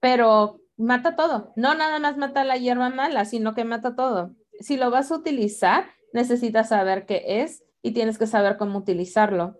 [0.00, 1.52] pero mata todo.
[1.56, 4.34] No nada más mata la hierba mala, sino que mata todo.
[4.60, 9.58] Si lo vas a utilizar, necesitas saber qué es y tienes que saber cómo utilizarlo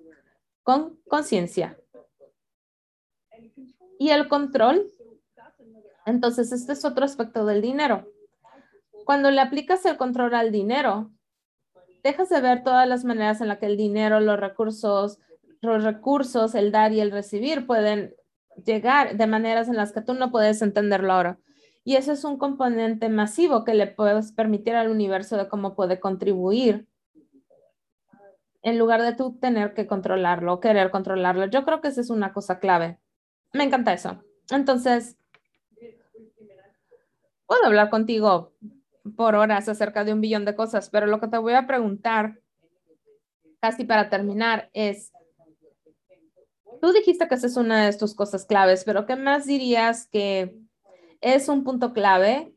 [0.62, 1.78] con conciencia.
[3.98, 4.92] Y el control,
[6.06, 8.06] entonces este es otro aspecto del dinero.
[9.04, 11.10] Cuando le aplicas el control al dinero,
[12.04, 15.18] dejas de ver todas las maneras en las que el dinero, los recursos,
[15.60, 18.14] los recursos, el dar y el recibir pueden
[18.64, 21.38] llegar de maneras en las que tú no puedes entenderlo ahora.
[21.84, 26.00] Y eso es un componente masivo que le puedes permitir al universo de cómo puede
[26.00, 26.86] contribuir
[28.62, 31.46] en lugar de tú tener que controlarlo, querer controlarlo.
[31.46, 32.98] Yo creo que esa es una cosa clave.
[33.52, 34.22] Me encanta eso.
[34.50, 35.16] Entonces,
[37.46, 38.52] puedo hablar contigo
[39.16, 42.38] por horas acerca de un billón de cosas, pero lo que te voy a preguntar,
[43.61, 45.12] casi para terminar, es,
[46.81, 50.57] tú dijiste que esa es una de tus cosas claves, pero ¿qué más dirías que
[51.20, 52.55] es un punto clave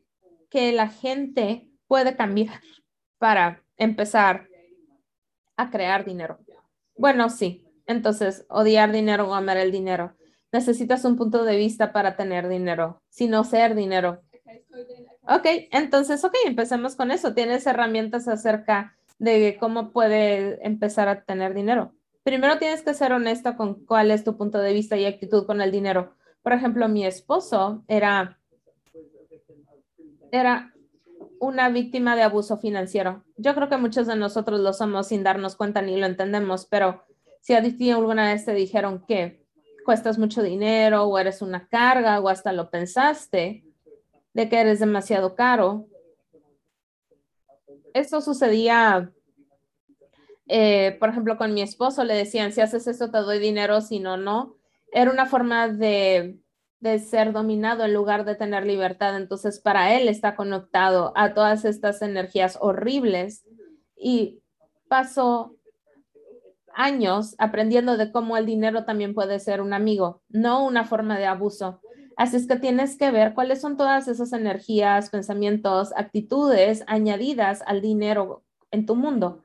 [0.50, 2.60] que la gente puede cambiar
[3.18, 4.48] para empezar
[5.56, 6.38] a crear dinero?
[6.96, 7.64] Bueno, sí.
[7.86, 10.14] Entonces, odiar dinero o amar el dinero.
[10.52, 14.22] Necesitas un punto de vista para tener dinero, sino ser dinero.
[15.28, 17.34] Ok, entonces, ok, empecemos con eso.
[17.34, 21.94] Tienes herramientas acerca de cómo puede empezar a tener dinero.
[22.22, 25.60] Primero tienes que ser honesto con cuál es tu punto de vista y actitud con
[25.60, 26.14] el dinero.
[26.42, 28.38] Por ejemplo, mi esposo era,
[30.30, 30.72] era
[31.40, 33.24] una víctima de abuso financiero.
[33.36, 37.04] Yo creo que muchos de nosotros lo somos sin darnos cuenta ni lo entendemos, pero
[37.40, 39.44] si a ti alguna vez te dijeron que
[39.84, 43.64] cuestas mucho dinero o eres una carga o hasta lo pensaste,
[44.32, 45.86] de que eres demasiado caro.
[47.92, 49.12] Esto sucedía,
[50.46, 54.00] eh, por ejemplo, con mi esposo, le decían, si haces esto te doy dinero, si
[54.00, 54.56] no, no.
[54.92, 56.38] Era una forma de,
[56.80, 59.16] de ser dominado en lugar de tener libertad.
[59.16, 63.44] Entonces, para él está conectado a todas estas energías horribles
[63.96, 64.40] y
[64.88, 65.54] pasó
[66.74, 71.26] años aprendiendo de cómo el dinero también puede ser un amigo, no una forma de
[71.26, 71.80] abuso.
[72.16, 77.80] Así es que tienes que ver cuáles son todas esas energías, pensamientos, actitudes añadidas al
[77.80, 79.42] dinero en tu mundo.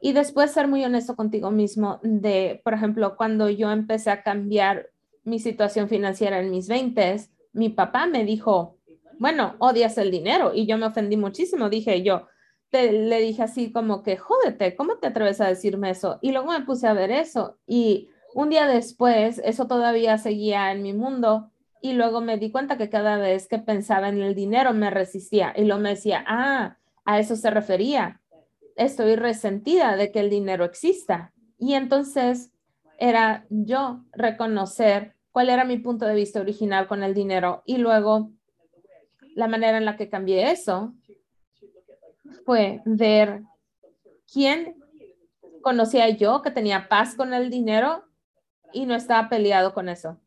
[0.00, 4.90] Y después ser muy honesto contigo mismo de, por ejemplo, cuando yo empecé a cambiar
[5.24, 7.16] mi situación financiera en mis 20,
[7.52, 8.76] mi papá me dijo,
[9.18, 10.52] bueno, odias el dinero.
[10.54, 11.68] Y yo me ofendí muchísimo.
[11.68, 12.26] Dije yo,
[12.70, 16.18] le dije así como que, jódete, ¿cómo te atreves a decirme eso?
[16.22, 17.58] Y luego me puse a ver eso.
[17.66, 22.76] Y un día después, eso todavía seguía en mi mundo y luego me di cuenta
[22.76, 26.76] que cada vez que pensaba en el dinero me resistía y luego me decía, ah,
[27.04, 28.20] a eso se refería.
[28.78, 31.34] Estoy resentida de que el dinero exista.
[31.58, 32.50] Y entonces
[32.98, 38.30] era yo reconocer cuál era mi punto de vista original con el dinero y luego
[39.34, 40.94] la manera en la que cambié eso
[42.44, 43.42] fue ver
[44.32, 44.74] quién
[45.62, 48.04] conocía yo que tenía paz con el dinero
[48.72, 50.18] y no estaba peleado con eso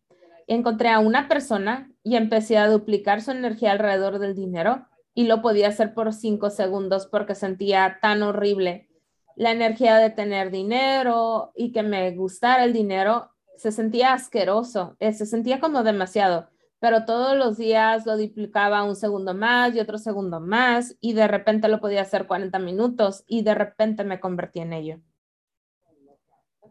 [0.47, 5.41] encontré a una persona y empecé a duplicar su energía alrededor del dinero y lo
[5.41, 8.89] podía hacer por cinco segundos porque sentía tan horrible
[9.35, 13.31] la energía de tener dinero y que me gustara el dinero.
[13.57, 16.49] Se sentía asqueroso, eh, se sentía como demasiado,
[16.79, 21.27] pero todos los días lo duplicaba un segundo más y otro segundo más y de
[21.27, 24.99] repente lo podía hacer 40 minutos y de repente me convertí en ello.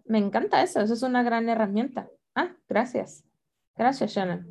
[0.04, 2.08] Me encanta eso, eso es una gran herramienta.
[2.34, 3.24] Ah, gracias.
[3.76, 4.46] Gracias, Shannon.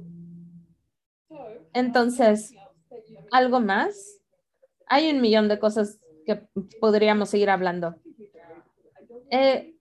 [1.73, 2.53] Entonces,
[3.31, 4.19] ¿algo más?
[4.87, 6.47] Hay un millón de cosas que
[6.79, 7.95] podríamos seguir hablando.
[9.31, 9.75] Eh,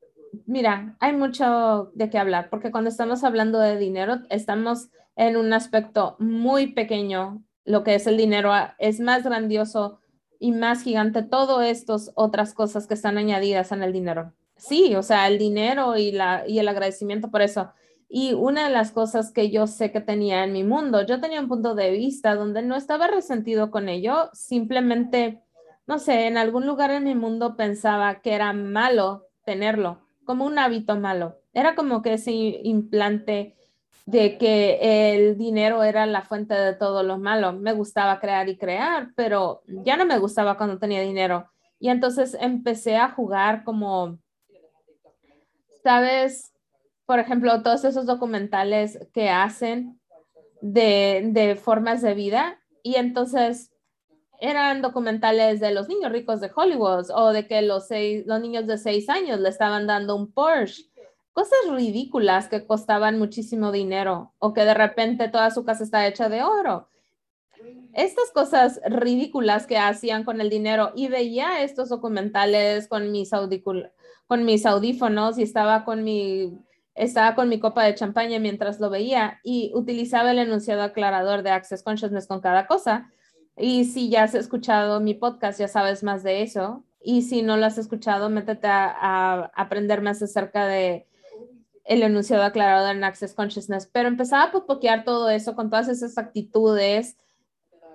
[0.46, 5.53] mira, hay mucho de qué hablar, porque cuando estamos hablando de dinero, estamos en un
[5.53, 7.42] aspecto muy pequeño.
[7.64, 10.01] Lo que es el dinero es más grandioso
[10.38, 11.22] y más gigante.
[11.22, 14.32] Todo estas otras cosas que están añadidas en el dinero.
[14.57, 17.72] Sí, o sea, el dinero y, la, y el agradecimiento por eso.
[18.09, 21.40] Y una de las cosas que yo sé que tenía en mi mundo, yo tenía
[21.40, 25.42] un punto de vista donde no estaba resentido con ello, simplemente,
[25.86, 30.59] no sé, en algún lugar en mi mundo pensaba que era malo tenerlo, como un
[30.59, 31.38] hábito malo.
[31.52, 33.56] Era como que ese implante
[34.06, 34.78] de que
[35.12, 37.52] el dinero era la fuente de todo lo malo.
[37.52, 41.50] Me gustaba crear y crear, pero ya no me gustaba cuando tenía dinero.
[41.78, 44.18] Y entonces empecé a jugar como,
[45.82, 46.54] sabes,
[47.09, 49.98] por ejemplo, todos esos documentales que hacen
[50.61, 52.61] de, de formas de vida.
[52.82, 53.72] Y entonces
[54.42, 58.66] eran documentales de los niños ricos de Hollywood o de que los, seis, los niños
[58.66, 60.82] de seis años le estaban dando un Porsche.
[61.32, 66.28] Cosas ridículas que costaban muchísimo dinero o que de repente toda su casa está hecha
[66.28, 66.90] de oro.
[67.94, 73.30] Estas cosas ridículas que hacían con el dinero y veía estos documentales con mis,
[74.26, 76.67] con mis audífonos y estaba con mi
[76.99, 81.51] estaba con mi copa de champaña mientras lo veía y utilizaba el enunciado aclarador de
[81.51, 83.11] Access Consciousness con cada cosa
[83.59, 86.84] y si ya has escuchado mi podcast, ya sabes más de eso.
[87.01, 91.07] Y si no lo has escuchado, métete a, aprender más acerca de
[91.84, 93.88] el enunciado aclarado en Access Consciousness.
[93.92, 97.16] Pero empezaba a popoquear todo eso con todas esas actitudes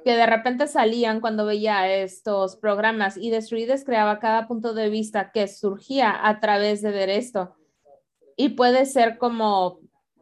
[0.03, 5.31] que de repente salían cuando veía estos programas y Destruides creaba cada punto de vista
[5.31, 7.55] que surgía a través de ver esto.
[8.35, 9.79] Y puede ser como,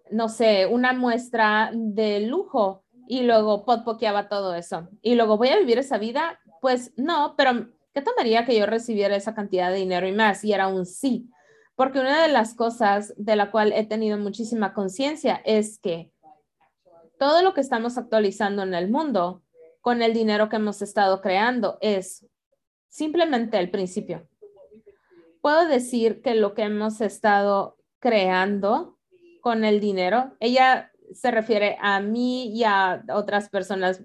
[0.09, 4.88] no sé, una muestra de lujo y luego podpoqueaba todo eso.
[5.01, 6.39] Y luego, ¿voy a vivir esa vida?
[6.62, 10.43] Pues no, pero ¿qué tomaría que yo recibiera esa cantidad de dinero y más?
[10.43, 11.30] Y era un sí.
[11.76, 16.12] Porque una de las cosas de la cual he tenido muchísima conciencia es que
[17.18, 19.43] todo lo que estamos actualizando en el mundo
[19.82, 22.26] con el dinero que hemos estado creando es
[22.88, 24.28] simplemente el principio.
[25.41, 28.97] Puedo decir que lo que hemos estado creando
[29.39, 34.04] con el dinero, ella se refiere a mí y a otras personas.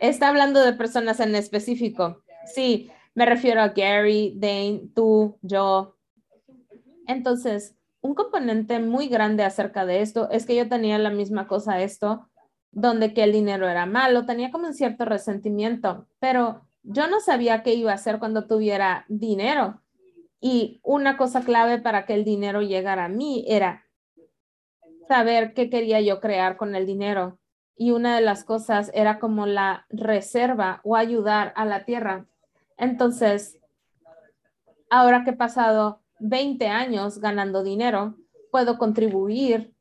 [0.00, 2.22] Está hablando de personas en específico.
[2.52, 5.96] Sí, me refiero a Gary, Dane, tú, yo.
[7.06, 11.80] Entonces, un componente muy grande acerca de esto es que yo tenía la misma cosa
[11.82, 12.28] esto,
[12.72, 17.62] donde que el dinero era malo, tenía como un cierto resentimiento, pero yo no sabía
[17.62, 19.79] qué iba a hacer cuando tuviera dinero.
[20.40, 23.84] Y una cosa clave para que el dinero llegara a mí era
[25.08, 27.38] saber qué quería yo crear con el dinero.
[27.76, 32.26] Y una de las cosas era como la reserva o ayudar a la tierra.
[32.76, 33.58] Entonces,
[34.88, 38.16] ahora que he pasado 20 años ganando dinero,
[38.50, 39.74] puedo contribuir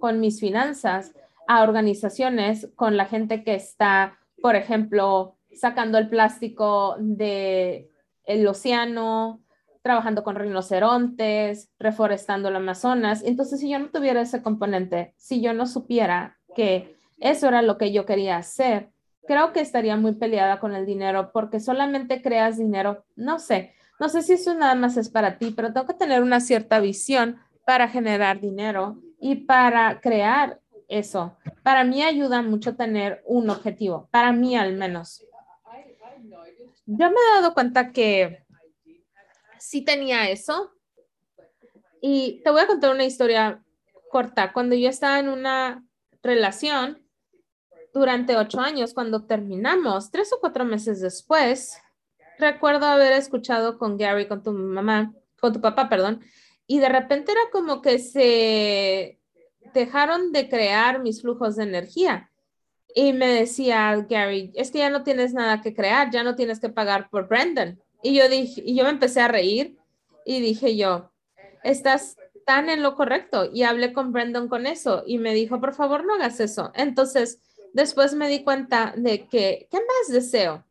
[0.00, 1.14] con mis finanzas
[1.46, 7.88] a organizaciones, con la gente que está, por ejemplo, sacando el plástico del
[8.24, 9.42] el océano,
[9.82, 13.22] trabajando con rinocerontes, reforestando el Amazonas.
[13.24, 17.78] Entonces, si yo no tuviera ese componente, si yo no supiera que eso era lo
[17.78, 18.90] que yo quería hacer,
[19.26, 24.08] creo que estaría muy peleada con el dinero porque solamente creas dinero, no sé, no
[24.08, 27.38] sé si eso nada más es para ti, pero tengo que tener una cierta visión
[27.64, 31.36] para generar dinero y para crear eso.
[31.62, 35.24] Para mí ayuda mucho tener un objetivo, para mí al menos.
[36.86, 38.42] Yo me he dado cuenta que
[39.62, 40.72] sí tenía eso.
[42.00, 43.62] Y te voy a contar una historia
[44.10, 44.52] corta.
[44.52, 45.84] Cuando yo estaba en una
[46.20, 47.06] relación
[47.94, 51.78] durante ocho años, cuando terminamos, tres o cuatro meses después,
[52.38, 56.20] recuerdo haber escuchado con Gary, con tu mamá, con tu papá, perdón,
[56.66, 59.20] y de repente era como que se
[59.72, 62.30] dejaron de crear mis flujos de energía.
[62.94, 66.58] Y me decía Gary, es que ya no tienes nada que crear, ya no tienes
[66.58, 67.80] que pagar por Brendan.
[68.02, 69.78] Y yo dije, y yo me empecé a reír
[70.24, 71.10] y dije yo,
[71.62, 73.48] estás tan en lo correcto.
[73.52, 76.72] Y hablé con Brandon con eso y me dijo, por favor, no hagas eso.
[76.74, 77.40] Entonces,
[77.72, 80.64] después me di cuenta de que, ¿qué más deseo?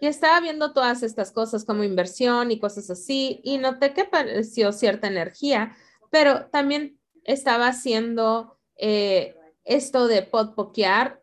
[0.00, 4.72] Y estaba viendo todas estas cosas como inversión y cosas así y noté que pareció
[4.72, 5.74] cierta energía,
[6.10, 11.22] pero también estaba haciendo eh, esto de podpokear,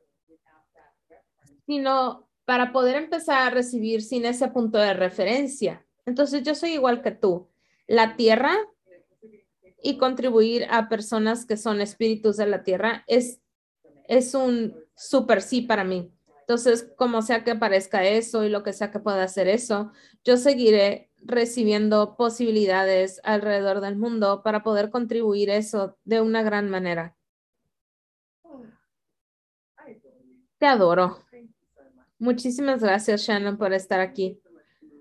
[1.68, 5.86] sino para poder empezar a recibir sin ese punto de referencia.
[6.06, 7.50] Entonces yo soy igual que tú.
[7.88, 8.58] La tierra
[9.82, 13.42] y contribuir a personas que son espíritus de la tierra es,
[14.08, 16.12] es un súper sí para mí.
[16.42, 19.92] Entonces, como sea que parezca eso y lo que sea que pueda hacer eso,
[20.26, 27.16] yo seguiré recibiendo posibilidades alrededor del mundo para poder contribuir eso de una gran manera.
[30.58, 31.18] Te adoro.
[32.24, 34.40] Muchísimas gracias, Shannon, por estar aquí.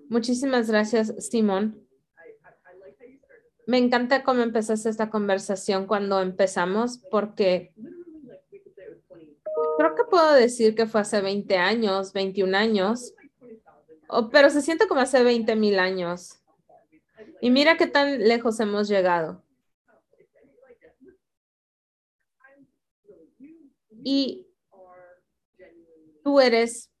[0.09, 1.87] Muchísimas gracias, Simón.
[3.65, 7.73] Me encanta cómo empezaste esta conversación cuando empezamos, porque
[9.77, 13.13] creo que puedo decir que fue hace 20 años, 21 años,
[14.29, 16.41] pero se siente como hace 20 mil años.
[17.39, 19.41] Y mira qué tan lejos hemos llegado.
[24.03, 24.45] Y
[26.21, 26.92] tú eres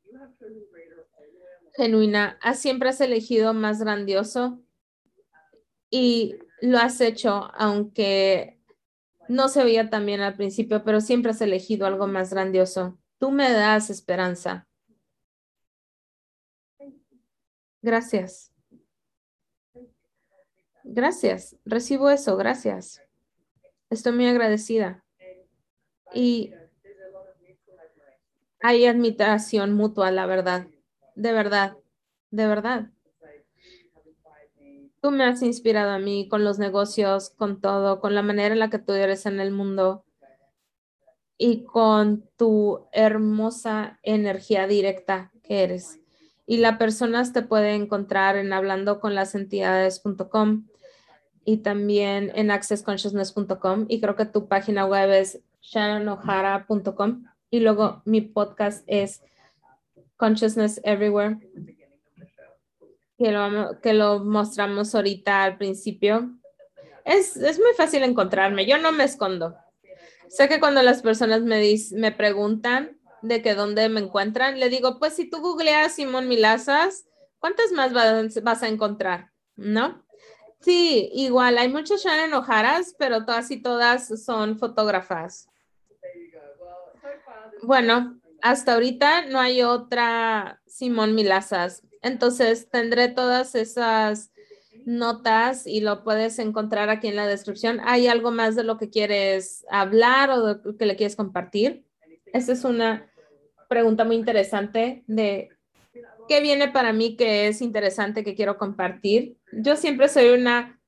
[1.75, 4.61] genuina, siempre has elegido más grandioso
[5.89, 8.59] y lo has hecho aunque
[9.27, 12.97] no se veía tan bien al principio, pero siempre has elegido algo más grandioso.
[13.17, 14.67] Tú me das esperanza.
[17.81, 18.51] Gracias.
[20.83, 21.55] Gracias.
[21.65, 22.35] Recibo eso.
[22.37, 23.01] Gracias.
[23.89, 25.03] Estoy muy agradecida.
[26.13, 26.53] Y
[28.61, 30.67] hay admiración mutua, la verdad.
[31.15, 31.77] De verdad.
[32.31, 32.89] De verdad.
[35.01, 38.59] Tú me has inspirado a mí con los negocios, con todo, con la manera en
[38.59, 40.05] la que tú eres en el mundo
[41.37, 45.99] y con tu hermosa energía directa que eres
[46.45, 50.67] y las personas te pueden encontrar en hablando con las entidades.com
[51.45, 58.21] y también en accessconsciousness.com y creo que tu página web es shannonohara.com y luego mi
[58.21, 59.21] podcast es
[60.17, 61.37] Consciousness Everywhere
[63.17, 66.29] que lo, que lo mostramos ahorita al principio.
[67.05, 69.55] Es, es muy fácil encontrarme, yo no me escondo.
[70.27, 71.61] Sé que cuando las personas me,
[71.91, 77.05] me preguntan, de que dónde me encuentran, le digo, pues si tú googleas Simón Milazas,
[77.39, 79.31] ¿cuántas más vas, a encontrar?
[79.55, 80.03] ¿No?
[80.59, 85.47] Sí, igual, hay muchas Shannon Ojaras, pero y todas son fotógrafas.
[87.61, 91.81] Bueno, hasta ahorita no hay otra Simón Milazas.
[92.01, 94.31] Entonces tendré todas esas
[94.85, 97.79] notas y lo puedes encontrar aquí en la descripción.
[97.85, 101.85] ¿Hay algo más de lo que quieres hablar o de que le quieres compartir?
[102.33, 103.09] Esta es una
[103.69, 105.47] pregunta muy interesante de
[106.27, 109.37] qué viene para mí que es interesante que quiero compartir.
[109.53, 110.81] Yo siempre soy una,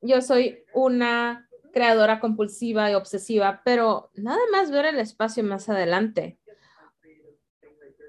[0.00, 6.38] yo soy una creadora compulsiva y obsesiva, pero nada más ver el espacio más adelante.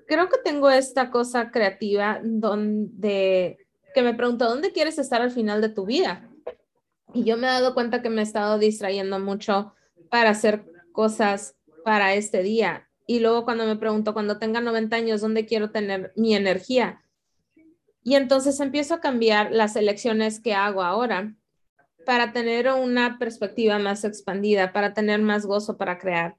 [0.07, 3.57] Creo que tengo esta cosa creativa donde
[3.93, 6.29] que me pregunto, ¿dónde quieres estar al final de tu vida?
[7.13, 9.73] Y yo me he dado cuenta que me he estado distrayendo mucho
[10.09, 12.89] para hacer cosas para este día.
[13.05, 17.03] Y luego cuando me pregunto, cuando tenga 90 años, ¿dónde quiero tener mi energía?
[18.01, 21.35] Y entonces empiezo a cambiar las elecciones que hago ahora
[22.05, 26.35] para tener una perspectiva más expandida, para tener más gozo para crear.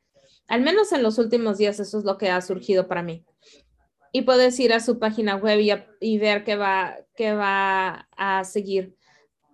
[0.46, 3.24] Al menos en los últimos días eso es lo que ha surgido para mí.
[4.12, 8.94] Y puedes ir a su página web y, ver qué va, qué va a seguir.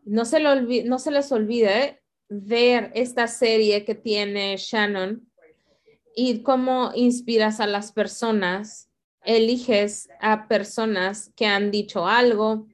[0.04, 5.30] No se, lo no se les olvide ver esta serie que tiene Shannon
[6.14, 8.90] y cómo inspiras a las personas.
[9.22, 12.66] Eliges a personas que han dicho algo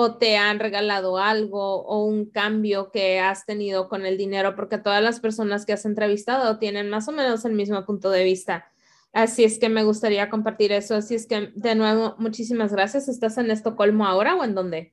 [0.00, 4.78] o te han regalado algo o un cambio que has tenido con el dinero, porque
[4.78, 8.70] todas las personas que has entrevistado tienen más o menos el mismo punto de vista.
[9.12, 10.94] Así es que me gustaría compartir eso.
[10.94, 13.08] Así es que, de nuevo, muchísimas gracias.
[13.08, 14.92] ¿Estás en Estocolmo ahora o en dónde?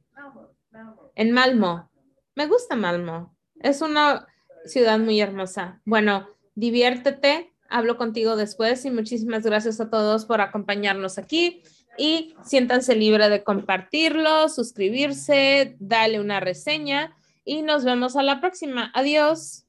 [1.13, 1.87] En Malmo.
[2.33, 3.37] Me gusta Malmo.
[3.59, 4.25] Es una
[4.65, 5.81] ciudad muy hermosa.
[5.85, 11.61] Bueno, diviértete, hablo contigo después y muchísimas gracias a todos por acompañarnos aquí
[11.97, 18.91] y siéntanse libre de compartirlo, suscribirse, dale una reseña y nos vemos a la próxima.
[18.93, 19.65] Adiós.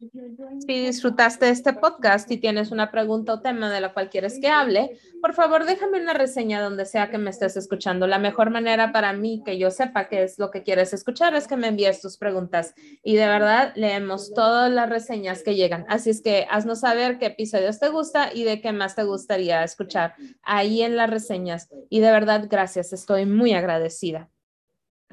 [0.00, 4.46] Si disfrutaste este podcast y tienes una pregunta o tema de la cual quieres que
[4.46, 8.06] hable, por favor déjame una reseña donde sea que me estés escuchando.
[8.06, 11.48] La mejor manera para mí que yo sepa qué es lo que quieres escuchar es
[11.48, 15.84] que me envíes tus preguntas y de verdad leemos todas las reseñas que llegan.
[15.88, 19.64] Así es que haznos saber qué episodios te gusta y de qué más te gustaría
[19.64, 21.70] escuchar ahí en las reseñas.
[21.90, 24.30] Y de verdad, gracias, estoy muy agradecida.